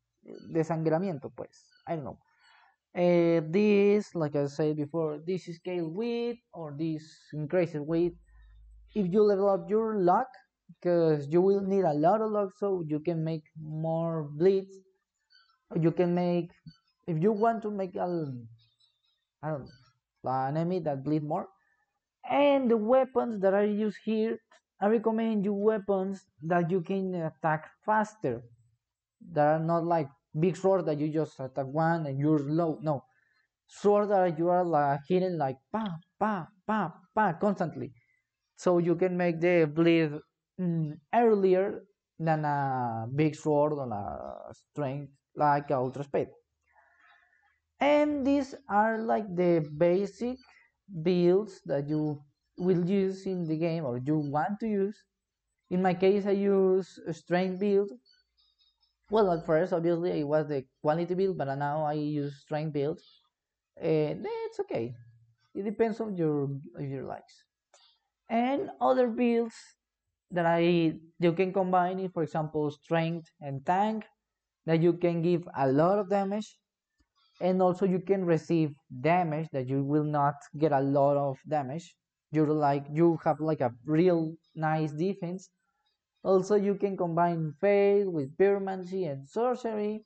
desangramiento 0.52 1.32
pues. 1.36 1.66
I 1.88 1.96
don't 1.96 2.06
know. 2.06 2.20
Uh, 2.96 3.42
this, 3.50 4.14
like 4.16 4.36
I 4.36 4.48
said 4.48 4.78
before, 4.78 5.20
this 5.26 5.48
is 5.48 5.58
scale 5.58 5.90
with 5.90 6.38
or 6.54 6.76
this 6.78 7.04
increases 7.34 7.82
with 7.82 8.14
if 8.96 9.08
you 9.14 9.24
level 9.24 9.50
up 9.50 9.70
your 9.70 10.00
luck 10.00 10.28
because 10.68 11.28
you 11.30 11.42
will 11.42 11.62
need 11.62 11.86
a 11.86 11.94
lot 11.94 12.22
of 12.22 12.32
luck 12.32 12.50
so 12.58 12.84
you 12.88 13.00
can 13.00 13.24
make 13.24 13.44
more 13.62 14.24
bleeds. 14.24 14.76
You 15.80 15.92
can 15.92 16.14
make 16.16 16.52
if 17.08 17.22
you 17.22 17.32
want 17.32 17.62
to 17.64 17.72
make 17.72 17.96
a 17.96 18.08
I 19.44 19.50
don't 19.50 19.66
know, 19.66 20.32
an 20.32 20.58
enemy 20.58 20.80
that 20.80 21.04
bleed 21.04 21.24
more. 21.24 21.48
And 22.30 22.70
the 22.72 22.78
weapons 22.78 23.42
that 23.42 23.54
are 23.54 23.66
used 23.66 23.98
here 24.04 24.40
I 24.82 24.88
recommend 24.88 25.46
you 25.46 25.54
weapons 25.54 26.26
that 26.44 26.72
you 26.72 26.82
can 26.82 27.14
attack 27.16 27.70
faster 27.86 28.44
that 29.34 29.46
are 29.48 29.60
not 29.60 29.86
like 29.86 30.10
big 30.38 30.56
sword 30.58 30.86
that 30.86 31.00
you 31.00 31.10
just 31.10 31.40
attack 31.40 31.66
one 31.68 32.06
and 32.06 32.20
you're 32.20 32.40
low. 32.40 32.80
no. 32.82 33.04
Sword 33.68 34.10
that 34.10 34.38
you 34.40 34.50
are 34.50 34.66
like 34.66 35.02
hitting 35.08 35.38
like 35.38 35.58
pa 35.72 35.86
pa 36.20 36.48
pa 36.68 36.94
pa 37.16 37.34
constantly. 37.34 37.94
So 38.58 38.80
you 38.80 38.96
can 38.96 39.18
make 39.18 39.40
the 39.42 39.66
bleed 39.74 40.12
mm, 40.60 40.94
earlier 41.14 41.84
than 42.20 42.46
a 42.46 43.08
big 43.16 43.36
sword 43.36 43.74
or 43.74 43.88
a 43.94 44.54
strength 44.54 45.14
like 45.36 45.72
ultra 45.72 46.04
speed 46.04 46.30
and 47.80 48.26
these 48.26 48.56
are 48.70 49.00
like 49.02 49.28
the 49.36 49.66
basic 49.78 50.38
builds 51.04 51.62
that 51.66 51.88
you 51.88 52.22
will 52.58 52.84
use 52.90 53.26
in 53.26 53.46
the 53.46 53.58
game 53.58 53.86
or 53.86 53.98
you 53.98 54.18
want 54.18 54.60
to 54.60 54.68
use. 54.68 54.98
In 55.70 55.82
my 55.82 55.94
case 55.94 56.26
i 56.26 56.32
use 56.32 57.00
a 57.08 57.14
strength 57.14 57.60
build 57.60 57.92
well 59.10 59.32
at 59.32 59.46
first 59.46 59.74
obviously 59.74 60.12
it 60.22 60.28
was 60.28 60.48
the 60.48 60.64
quality 60.82 61.14
build 61.16 61.38
but 61.38 61.54
now 61.56 61.84
i 61.84 61.94
use 61.94 62.42
strength 62.42 62.74
build 62.74 63.00
and 63.82 64.26
eh, 64.26 64.40
it's 64.48 64.60
okay 64.60 64.94
it 65.56 65.64
depends 65.64 66.00
on 66.00 66.16
your 66.16 66.50
your 66.80 67.04
likes 67.06 67.44
and 68.30 68.70
other 68.82 69.08
builds 69.08 69.56
that 70.32 70.46
I 70.46 70.94
you 71.20 71.34
can 71.34 71.54
combine 71.54 72.00
it, 72.00 72.14
for 72.14 72.24
example, 72.24 72.70
strength 72.72 73.30
and 73.42 73.66
tank, 73.66 74.06
that 74.66 74.82
you 74.82 74.94
can 74.94 75.22
give 75.22 75.48
a 75.58 75.68
lot 75.72 76.00
of 76.00 76.10
damage, 76.10 76.58
and 77.42 77.62
also 77.62 77.86
you 77.86 78.00
can 78.00 78.26
receive 78.26 78.72
damage 79.02 79.50
that 79.54 79.68
you 79.68 79.84
will 79.84 80.04
not 80.04 80.36
get 80.58 80.72
a 80.72 80.82
lot 80.82 81.18
of 81.18 81.38
damage. 81.48 81.96
You're 82.32 82.54
like 82.54 82.86
you 82.92 83.18
have 83.24 83.40
like 83.40 83.62
a 83.62 83.72
real 83.86 84.36
nice 84.56 84.92
defense. 84.92 85.50
Also, 86.24 86.56
you 86.56 86.76
can 86.76 86.98
combine 86.98 87.54
faith 87.62 88.08
with 88.08 88.36
pyromancy 88.38 89.10
and 89.10 89.28
sorcery. 89.28 90.04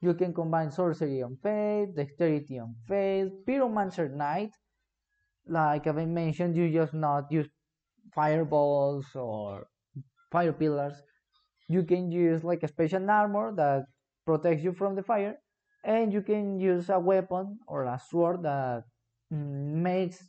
You 0.00 0.14
can 0.14 0.32
combine 0.32 0.70
sorcery 0.70 1.22
on 1.22 1.36
faith, 1.42 1.94
dexterity 1.94 2.58
on 2.58 2.74
faith, 2.88 3.30
pyromancer 3.46 4.10
knight. 4.10 4.50
Like 5.46 5.86
I've 5.86 6.08
mentioned, 6.08 6.56
you 6.56 6.72
just 6.72 6.94
not 6.94 7.30
use 7.30 7.48
fireballs 8.14 9.06
or 9.14 9.66
fire 10.30 10.52
pillars. 10.52 10.94
You 11.68 11.82
can 11.84 12.10
use 12.10 12.42
like 12.42 12.62
a 12.62 12.68
special 12.68 13.08
armor 13.08 13.54
that 13.56 13.84
protects 14.24 14.64
you 14.64 14.72
from 14.72 14.96
the 14.96 15.02
fire. 15.02 15.36
And 15.84 16.12
you 16.12 16.22
can 16.22 16.58
use 16.58 16.88
a 16.90 16.98
weapon 16.98 17.58
or 17.66 17.84
a 17.84 18.00
sword 18.10 18.42
that 18.44 18.84
mm, 19.32 19.82
makes 19.82 20.22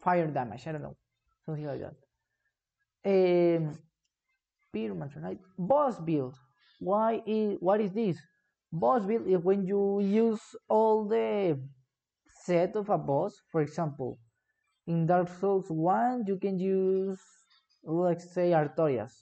fire 0.00 0.26
damage. 0.26 0.66
I 0.66 0.72
don't 0.72 0.82
know. 0.82 0.96
Something 1.46 1.66
like 1.66 1.80
that. 1.80 1.96
Um, 3.04 3.78
Pyromancer 4.74 5.38
boss 5.58 5.98
build. 6.00 6.34
Why 6.78 7.22
is 7.26 7.56
what 7.60 7.80
is 7.80 7.92
this? 7.92 8.18
Boss 8.72 9.04
build 9.04 9.26
is 9.26 9.42
when 9.42 9.66
you 9.66 10.00
use 10.00 10.42
all 10.68 11.08
the 11.08 11.58
set 12.44 12.76
of 12.76 12.88
a 12.90 12.98
boss. 12.98 13.40
For 13.50 13.62
example 13.62 14.18
in 14.86 15.06
Dark 15.06 15.28
Souls 15.28 15.66
1 15.68 16.24
you 16.26 16.38
can 16.38 16.58
use 16.58 17.20
let's 17.82 18.32
say 18.34 18.50
Artorias. 18.52 19.12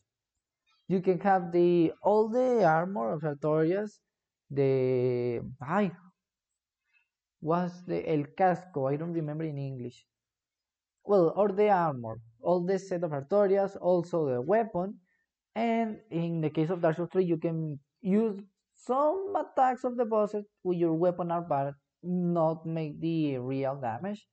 You 0.89 1.01
can 1.01 1.19
have 1.21 1.53
the 1.53 1.93
all 2.03 2.29
the 2.29 2.65
armor 2.65 3.13
of 3.13 3.23
Artorias. 3.23 3.99
The 4.51 5.41
I 5.61 5.91
was 7.41 7.85
the 7.87 8.09
El 8.09 8.25
Casco? 8.37 8.87
I 8.87 8.97
don't 8.97 9.13
remember 9.13 9.45
in 9.45 9.59
English. 9.59 10.07
Well 11.05 11.33
or 11.37 11.49
the 11.49 11.71
armor 11.71 12.21
all 12.41 12.65
the 12.65 12.79
set 12.79 13.03
of 13.03 13.11
Artorias 13.11 13.77
also 13.81 14.27
the 14.27 14.41
weapon 14.41 15.01
and 15.57 15.97
in 16.11 16.43
the 16.43 16.51
case 16.51 16.69
of 16.69 16.83
Dark 16.83 16.97
Souls 16.97 17.09
3 17.13 17.25
you 17.25 17.39
can 17.39 17.81
use 18.03 18.39
some 18.75 19.35
attacks 19.35 19.85
of 19.85 19.97
the 19.97 20.05
bosses 20.05 20.45
with 20.63 20.77
your 20.77 20.93
weapon 20.93 21.31
art 21.31 21.49
but 21.49 21.73
not 22.03 22.67
make 22.67 23.01
the 23.01 23.39
real 23.39 23.75
damage. 23.75 24.29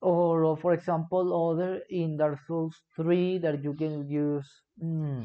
Or 0.00 0.56
for 0.56 0.72
example 0.72 1.30
other 1.32 1.82
in 1.88 2.16
Dark 2.16 2.40
Souls 2.48 2.74
3 2.96 3.38
that 3.38 3.62
you 3.62 3.74
can 3.74 4.08
use 4.08 4.50
mm, 4.82 5.24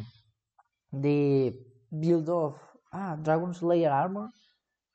the 0.94 1.54
build 2.00 2.30
of 2.30 2.56
ah, 2.94 3.16
Dragon 3.16 3.54
Slayer 3.56 3.90
armor. 3.90 4.30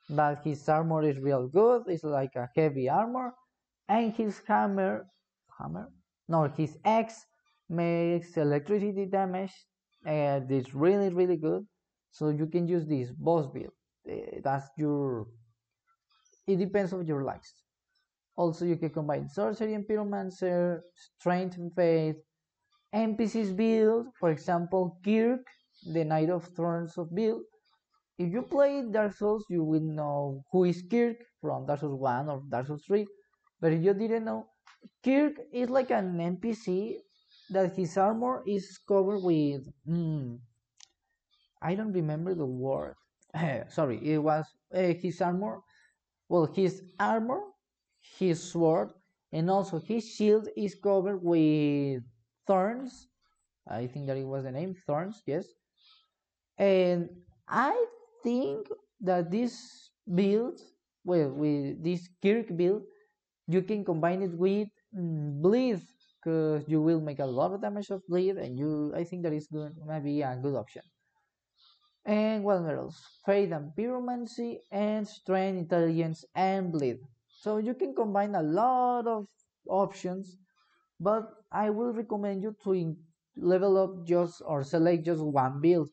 But 0.08 0.44
his 0.44 0.68
armor 0.68 1.02
is 1.02 1.18
real 1.18 1.48
good. 1.48 1.82
It's 1.88 2.04
like 2.04 2.36
a 2.36 2.48
heavy 2.54 2.88
armor. 2.88 3.34
And 3.88 4.12
his 4.12 4.40
hammer 4.46 5.06
hammer? 5.58 5.88
No 6.28 6.44
his 6.56 6.78
axe 6.84 7.26
makes 7.68 8.36
electricity 8.36 9.06
damage 9.06 9.52
and 10.04 10.50
it's 10.50 10.74
really 10.74 11.08
really 11.10 11.36
good 11.36 11.64
so 12.10 12.28
you 12.28 12.46
can 12.46 12.66
use 12.66 12.86
this 12.86 13.10
boss 13.10 13.46
build 13.46 13.72
eh, 14.08 14.40
that's 14.42 14.68
your 14.76 15.26
it 16.46 16.56
depends 16.56 16.92
on 16.92 17.06
your 17.06 17.22
likes 17.22 17.62
also, 18.36 18.64
you 18.64 18.76
can 18.76 18.90
combine 18.90 19.28
sorcery 19.28 19.74
and 19.74 19.84
pyromancer, 19.84 20.80
strength 20.94 21.58
and 21.58 21.72
faith, 21.74 22.16
NPCs 22.94 23.54
build, 23.54 24.06
for 24.18 24.30
example, 24.30 24.98
Kirk, 25.04 25.46
the 25.92 26.04
Knight 26.04 26.30
of 26.30 26.44
Thorns 26.56 26.96
of 26.96 27.14
build. 27.14 27.42
If 28.18 28.32
you 28.32 28.42
play 28.42 28.84
Dark 28.90 29.14
Souls, 29.14 29.44
you 29.48 29.64
will 29.64 29.80
know 29.80 30.44
who 30.50 30.64
is 30.64 30.82
Kirk 30.90 31.16
from 31.40 31.66
Dark 31.66 31.80
Souls 31.80 31.98
1 32.00 32.28
or 32.28 32.42
Dark 32.48 32.66
Souls 32.66 32.84
3. 32.86 33.06
But 33.60 33.72
if 33.72 33.82
you 33.82 33.92
didn't 33.94 34.24
know, 34.24 34.46
Kirk 35.04 35.34
is 35.52 35.68
like 35.68 35.90
an 35.90 36.16
NPC 36.18 36.96
that 37.52 37.76
his 37.76 37.96
armor 37.98 38.42
is 38.46 38.78
covered 38.78 39.20
with. 39.22 39.68
Mm, 39.88 40.38
I 41.62 41.74
don't 41.74 41.92
remember 41.92 42.34
the 42.34 42.46
word. 42.46 42.96
Sorry, 43.70 43.98
it 44.02 44.18
was 44.18 44.46
uh, 44.74 44.92
his 45.00 45.20
armor. 45.20 45.60
Well, 46.28 46.46
his 46.46 46.82
armor 47.00 47.42
his 48.18 48.42
sword 48.42 48.92
and 49.32 49.50
also 49.50 49.78
his 49.80 50.08
shield 50.08 50.48
is 50.56 50.74
covered 50.76 51.22
with 51.22 52.02
thorns 52.46 53.08
i 53.68 53.86
think 53.86 54.06
that 54.06 54.16
it 54.16 54.26
was 54.26 54.44
the 54.44 54.52
name 54.52 54.74
thorns 54.86 55.22
yes 55.26 55.46
and 56.58 57.08
i 57.48 57.74
think 58.22 58.68
that 59.00 59.30
this 59.30 59.90
build 60.14 60.60
well 61.04 61.30
with 61.30 61.82
this 61.82 62.08
kirk 62.22 62.46
build 62.56 62.82
you 63.48 63.62
can 63.62 63.84
combine 63.84 64.22
it 64.22 64.32
with 64.38 64.68
mm, 64.96 65.42
because 66.22 66.64
you 66.68 66.80
will 66.80 67.00
make 67.00 67.18
a 67.18 67.26
lot 67.26 67.52
of 67.52 67.60
damage 67.60 67.90
of 67.90 68.02
bleed 68.08 68.36
and 68.36 68.58
you 68.58 68.92
i 68.96 69.04
think 69.04 69.22
that 69.24 69.32
is 69.32 69.48
good 69.48 69.74
maybe 69.86 70.22
a 70.22 70.36
good 70.40 70.54
option. 70.54 70.82
And 72.04 72.44
what 72.44 72.62
else? 72.68 72.96
Faith 73.26 73.52
and 73.52 73.72
pyromancy 73.76 74.58
and 74.70 75.06
strength 75.06 75.58
intelligence 75.58 76.24
and 76.34 76.72
bleed. 76.72 76.98
So 77.28 77.58
you 77.58 77.74
can 77.74 77.94
combine 77.94 78.34
a 78.36 78.42
lot 78.42 79.06
of 79.08 79.26
options 79.68 80.38
but 81.00 81.34
I 81.52 81.70
will 81.70 81.92
recommend 81.92 82.42
you 82.42 82.56
to 82.64 82.96
level 83.36 83.76
up 83.78 84.06
just 84.06 84.42
or 84.46 84.64
select 84.64 85.04
just 85.04 85.22
one 85.22 85.60
build 85.60 85.90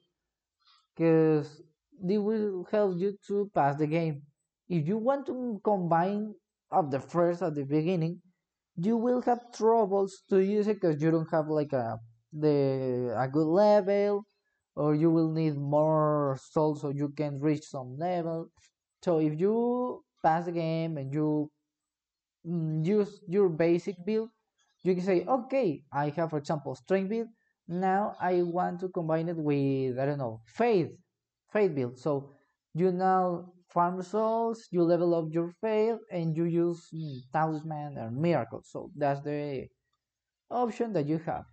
because 0.96 1.62
they 2.02 2.18
will 2.18 2.65
help 2.72 2.98
you 2.98 3.18
to 3.28 3.50
pass 3.56 3.78
the 3.78 3.88
game. 3.88 4.24
If 4.68 4.88
you 4.88 4.98
want 4.98 5.26
to 5.28 5.60
combine 5.63 6.36
of 6.72 6.92
the 6.92 7.00
first 7.00 7.42
at 7.42 7.56
the 7.56 7.63
beginning, 7.65 8.22
you 8.82 8.98
will 8.98 9.22
have 9.24 9.52
troubles 9.54 10.24
to 10.30 10.39
use 10.39 10.68
it 10.68 10.82
because 10.82 11.02
you 11.02 11.12
don't 11.12 11.30
have 11.32 11.48
like 11.50 11.74
a 11.74 11.98
the 12.34 13.13
a 13.18 13.28
good 13.28 13.48
level 13.48 14.26
or 14.76 14.96
you 14.96 15.10
will 15.12 15.32
need 15.32 15.58
more 15.58 16.38
souls 16.52 16.82
so 16.82 16.89
you 16.89 17.10
can 17.10 17.39
reach 17.39 17.63
some 17.63 17.98
level. 17.98 18.48
So 19.04 19.20
if 19.20 19.39
you 19.39 20.04
pass 20.24 20.46
the 20.46 20.52
game 20.52 20.98
and 20.98 21.13
you 21.13 21.52
mm, 22.46 22.86
use 22.86 23.22
your 23.28 23.50
basic 23.50 23.96
build 24.06 24.30
you 24.84 24.96
can 24.96 25.04
say 25.04 25.26
okay 25.26 25.84
i 25.92 26.10
have 26.10 26.30
for 26.30 26.38
example 26.38 26.76
strength 26.76 27.10
build. 27.10 27.28
Now 27.68 28.15
i 28.20 28.42
want 28.42 28.80
to 28.82 28.89
combine 28.89 29.30
it 29.30 29.38
with 29.38 30.00
i 30.00 30.06
don't 30.06 30.18
know 30.18 30.42
faith 30.48 30.89
faith 31.52 31.76
build. 31.76 31.98
So 32.00 32.32
you 32.74 32.92
now 32.92 33.52
farm 33.69 34.01
souls 34.01 34.67
you 34.71 34.84
level 34.84 35.15
up 35.15 35.27
your 35.32 35.51
faith 35.62 35.99
and 36.12 36.36
you 36.36 36.45
use 36.45 36.88
mm, 36.93 37.19
talisman 37.34 37.97
or 37.97 38.12
miracle 38.12 38.62
so 38.65 38.91
that's 38.95 39.21
the 39.21 39.67
option 40.51 40.93
that 40.93 41.08
you 41.08 41.17
have 41.19 41.45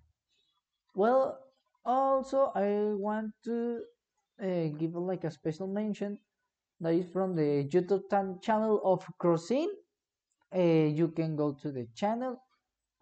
well, 0.95 1.39
also 1.85 2.51
I 2.55 2.95
want 2.95 3.33
to 3.45 3.83
uh, 4.43 4.67
give 4.79 4.95
like 4.95 5.25
a 5.25 5.31
special 5.31 5.67
mention 5.67 6.19
that 6.81 6.95
is 6.95 7.07
from 7.13 7.37
the 7.37 7.69
YouTube 7.69 8.11
channel 8.43 8.81
of 8.85 9.05
Crozyn. 9.21 9.69
Uh, 10.55 10.89
you 10.95 11.09
can 11.09 11.37
go 11.37 11.53
to 11.63 11.71
the 11.71 11.87
channel. 11.95 12.39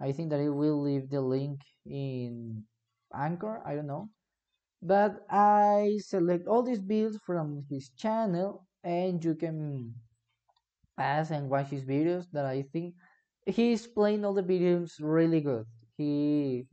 I 0.00 0.12
think 0.12 0.30
that 0.30 0.40
I 0.40 0.48
will 0.48 0.82
leave 0.82 1.08
the 1.10 1.20
link 1.20 1.60
in 1.86 2.64
Anchor. 3.14 3.62
I 3.64 3.74
don't 3.76 3.86
know, 3.86 4.08
but 4.82 5.24
I 5.30 5.98
select 6.04 6.46
all 6.48 6.62
these 6.62 6.80
builds 6.80 7.18
from 7.26 7.64
his 7.70 7.90
channel, 7.96 8.66
and 8.84 9.24
you 9.24 9.34
can 9.34 9.94
pass 10.96 11.30
and 11.30 11.50
watch 11.50 11.68
his 11.68 11.84
videos. 11.84 12.26
That 12.32 12.44
I 12.44 12.62
think 12.72 12.94
he's 13.46 13.86
playing 13.86 14.24
all 14.24 14.34
the 14.34 14.42
videos 14.42 14.92
really 15.00 15.40
good. 15.40 15.66
He 15.96 16.66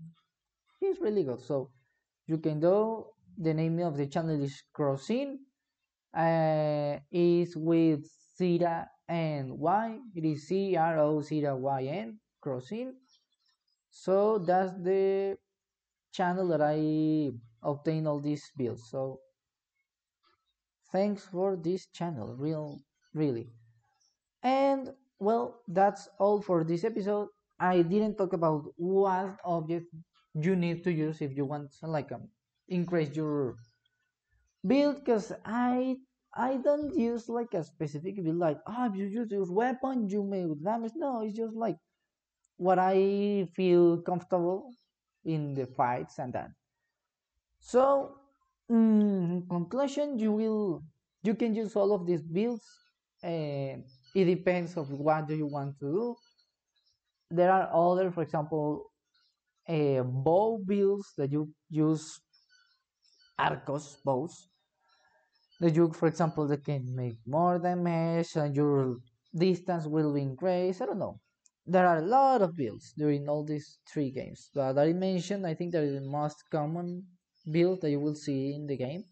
he's 0.80 1.00
really 1.00 1.24
good. 1.24 1.42
So 1.42 1.72
you 2.28 2.38
can 2.38 2.60
do 2.60 3.06
the 3.38 3.54
name 3.54 3.80
of 3.80 3.98
the 3.98 4.06
channel 4.06 4.42
is 4.44 4.62
Crozyn. 4.76 5.38
Uh, 6.14 7.00
is 7.10 7.56
with 7.56 8.04
Zira 8.36 8.86
and 9.08 9.58
Y. 9.58 9.98
It 10.14 10.26
is 10.26 10.48
C 10.48 10.76
R 10.76 11.00
O 11.00 11.20
Zira 11.20 11.58
Y 11.58 11.84
N 11.86 12.20
Crozyn. 12.44 12.92
So 13.90 14.38
that's 14.38 14.74
the 14.74 15.38
channel 16.12 16.50
that 16.50 16.62
I 16.62 17.32
obtain 17.64 18.08
all 18.08 18.20
these 18.20 18.44
builds. 18.58 18.90
So 18.90 19.22
thanks 20.92 21.26
for 21.26 21.56
this 21.56 21.88
channel, 21.88 22.36
real 22.38 22.80
really. 23.14 23.50
And 24.44 24.92
well, 25.20 25.62
that's 25.68 26.10
all 26.20 26.42
for 26.42 26.64
this 26.64 26.84
episode. 26.84 27.30
I 27.60 27.84
didn't 27.84 28.18
talk 28.18 28.34
about 28.34 28.66
what 28.78 29.38
object 29.46 29.88
you 30.34 30.56
need 30.56 30.84
to 30.84 30.92
use 30.92 31.22
if 31.22 31.36
you 31.38 31.46
want 31.46 31.72
like 31.84 32.12
um, 32.12 32.30
increase 32.68 33.16
your 33.16 33.58
build 34.66 35.04
because 35.04 35.32
I 35.46 35.98
I 36.34 36.58
don't 36.58 36.96
use 36.96 37.28
like 37.30 37.54
a 37.54 37.64
specific 37.64 38.24
build 38.24 38.38
like 38.38 38.58
oh 38.68 38.86
if 38.88 38.96
you 38.96 39.06
use 39.06 39.32
your 39.32 39.46
weapon 39.52 40.10
you 40.10 40.24
may 40.24 40.46
damage 40.64 40.94
no 40.96 41.22
it's 41.22 41.36
just 41.36 41.56
like 41.56 41.78
what 42.58 42.80
I 42.80 43.48
feel 43.56 44.02
comfortable 44.02 44.72
in 45.26 45.54
the 45.54 45.66
fights 45.66 46.20
and 46.20 46.34
that 46.34 46.52
so 47.60 48.16
in 48.72 49.46
conclusion 49.50 50.18
you 50.20 50.32
will 50.32 50.84
you 51.24 51.36
can 51.36 51.54
use 51.56 51.76
all 51.76 51.94
of 51.94 52.06
these 52.06 52.22
builds 52.22 52.66
and 53.24 53.84
it 54.16 54.26
depends 54.26 54.78
of 54.78 54.90
what 54.92 55.28
do 55.28 55.36
you 55.36 55.46
want 55.48 55.78
to 55.80 55.86
do. 55.86 56.16
There 57.32 57.52
are 57.52 57.70
other 57.74 58.12
for 58.12 58.22
example 58.24 58.92
uh, 59.68 60.04
bow 60.04 60.60
builds 60.66 61.14
that 61.18 61.32
you 61.32 61.54
use 61.70 62.22
arcos 63.38 63.98
bows 64.06 64.48
that 65.60 65.76
you 65.76 65.92
for 65.94 66.08
example 66.08 66.48
they 66.48 66.58
can 66.58 66.84
make 66.96 67.18
more 67.26 67.58
damage 67.60 68.36
and 68.36 68.56
your 68.56 68.98
distance 69.36 69.86
will 69.88 70.14
be 70.14 70.22
increased 70.22 70.82
i 70.82 70.86
don't 70.86 71.00
know. 71.00 71.20
There 71.66 71.88
are 71.88 72.00
a 72.00 72.06
lot 72.18 72.42
of 72.42 72.56
builds 72.56 72.94
during 72.98 73.30
all 73.30 73.44
these 73.46 73.78
three 73.90 74.12
games 74.12 74.50
but 74.54 74.78
i 74.78 74.92
mentioned. 74.94 75.46
I 75.48 75.54
think 75.54 75.72
that 75.72 75.84
is 75.84 75.94
the 75.94 76.10
most 76.20 76.44
common 76.52 77.06
build 77.50 77.82
that 77.82 77.92
you 77.92 78.00
will 78.00 78.16
see 78.16 78.54
in 78.56 78.68
the 78.68 78.78
game. 78.78 79.04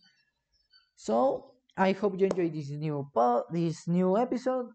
So 0.96 1.54
i 1.78 1.92
hope 1.94 2.20
you 2.20 2.26
enjoyed 2.28 2.54
this 2.54 2.70
new 2.70 3.08
po- 3.14 3.46
this 3.52 3.88
new 3.88 4.18
episode. 4.18 4.70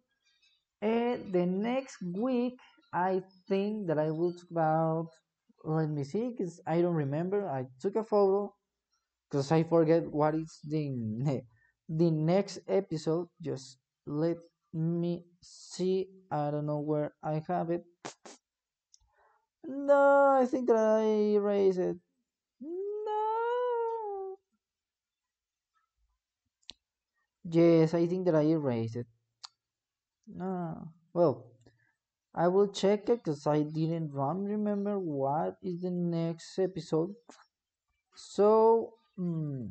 And 0.82 1.32
the 1.32 1.46
next 1.46 1.98
week 2.02 2.58
i 2.92 3.22
think 3.48 3.88
that 3.88 3.98
i 3.98 4.10
will 4.10 4.32
talk 4.34 4.50
about 4.50 5.08
let 5.64 5.88
me 5.90 6.04
see 6.04 6.30
because 6.30 6.60
i 6.66 6.80
don't 6.82 6.94
remember. 6.96 7.48
I 7.48 7.66
took 7.80 7.96
a 7.96 8.04
photo 8.04 8.54
because 9.30 9.52
i 9.52 9.62
forget 9.64 10.04
what 10.10 10.34
is 10.36 10.60
the 10.64 10.90
ne- 10.90 11.46
the 11.88 12.10
next 12.10 12.60
episode. 12.68 13.28
Just 13.42 13.78
let 14.06 14.38
me 14.74 15.24
see. 15.42 16.08
I 16.30 16.50
don't 16.52 16.66
know 16.66 16.80
where 16.80 17.14
i 17.22 17.42
have 17.48 17.70
it. 17.70 17.84
No 19.66 20.38
i 20.40 20.46
think 20.46 20.68
that 20.68 20.76
i 20.76 21.02
erased 21.36 21.78
it 21.78 21.98
no 22.60 24.38
yes 27.44 27.94
i 27.94 28.07
think 28.07 28.24
that 28.26 28.35
i 28.35 28.42
erased 28.42 28.96
it 28.96 29.07
no 30.26 30.88
well 31.12 31.44
I 32.35 32.48
will 32.48 32.68
check 32.68 33.09
it 33.11 33.24
because 33.24 33.46
I 33.46 33.62
didn't 33.62 34.12
remember 34.12 34.98
what 35.00 35.59
is 35.62 35.83
the 35.83 35.90
next 35.90 36.59
episode. 36.61 37.14
So 38.16 38.94
mm, 39.18 39.70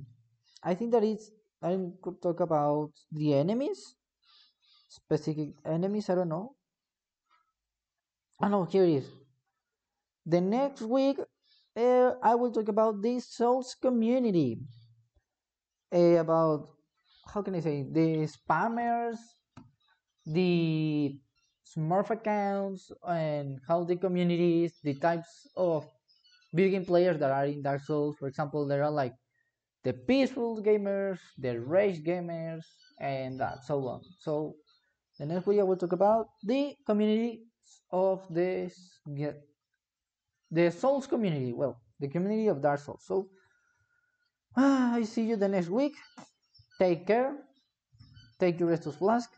I 0.63 0.75
think 0.75 0.91
that 0.93 1.03
it's 1.03 1.31
I 1.61 1.77
could 2.01 2.21
talk 2.21 2.39
about 2.41 2.91
the 3.11 3.33
enemies, 3.35 3.95
specific 4.89 5.51
enemies. 5.65 6.09
I 6.09 6.15
don't 6.15 6.29
know. 6.29 6.55
Oh 8.39 8.47
no, 8.47 8.65
here 8.65 8.83
it 8.83 8.91
is. 8.97 9.09
The 10.25 10.41
next 10.41 10.81
week, 10.81 11.17
uh, 11.77 12.15
I 12.21 12.35
will 12.35 12.51
talk 12.51 12.67
about 12.67 13.01
the 13.01 13.21
Souls 13.21 13.73
community. 13.75 14.59
Uh, 15.93 16.17
about 16.19 16.72
how 17.25 17.41
can 17.41 17.55
I 17.55 17.59
say 17.59 17.83
the 17.83 18.27
spammers, 18.27 19.17
the 20.25 21.17
Smurf 21.65 22.09
accounts 22.09 22.91
and 23.07 23.59
how 23.67 23.83
the 23.83 23.95
communities, 23.95 24.79
the 24.83 24.93
types 24.95 25.47
of 25.55 25.85
video 26.53 26.79
game 26.79 26.85
players 26.85 27.17
that 27.19 27.31
are 27.31 27.45
in 27.45 27.61
Dark 27.61 27.81
Souls. 27.81 28.15
For 28.19 28.27
example, 28.27 28.67
there 28.67 28.83
are 28.83 28.91
like 28.91 29.13
the 29.83 29.93
peaceful 29.93 30.61
gamers, 30.61 31.19
the 31.37 31.59
rage 31.59 32.03
gamers, 32.03 32.63
and 32.99 33.39
that 33.39 33.63
so 33.65 33.87
on. 33.87 34.01
So 34.19 34.55
the 35.17 35.25
next 35.25 35.45
video 35.45 35.65
will 35.65 35.77
talk 35.77 35.93
about 35.93 36.27
the 36.43 36.75
community 36.85 37.43
of 37.91 38.21
this 38.29 38.99
the 40.51 40.69
Souls 40.71 41.07
community. 41.07 41.53
Well, 41.53 41.81
the 41.99 42.07
community 42.07 42.47
of 42.47 42.61
Dark 42.61 42.79
Souls. 42.79 43.03
So 43.05 43.29
I 44.55 45.03
see 45.03 45.23
you 45.23 45.35
the 45.35 45.47
next 45.47 45.69
week. 45.69 45.95
Take 46.79 47.07
care. 47.07 47.35
Take 48.39 48.59
your 48.59 48.69
Estus 48.69 48.97
Flask. 48.97 49.29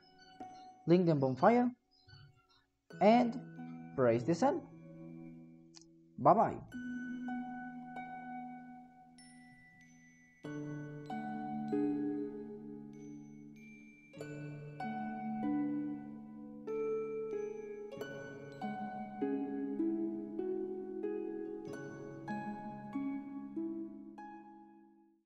Link 0.87 1.05
them 1.05 1.19
bonfire 1.19 1.69
and 3.01 3.39
praise 3.95 4.23
the 4.23 4.35
sun. 4.35 4.61
Bye 6.17 6.33
bye. 6.33 6.57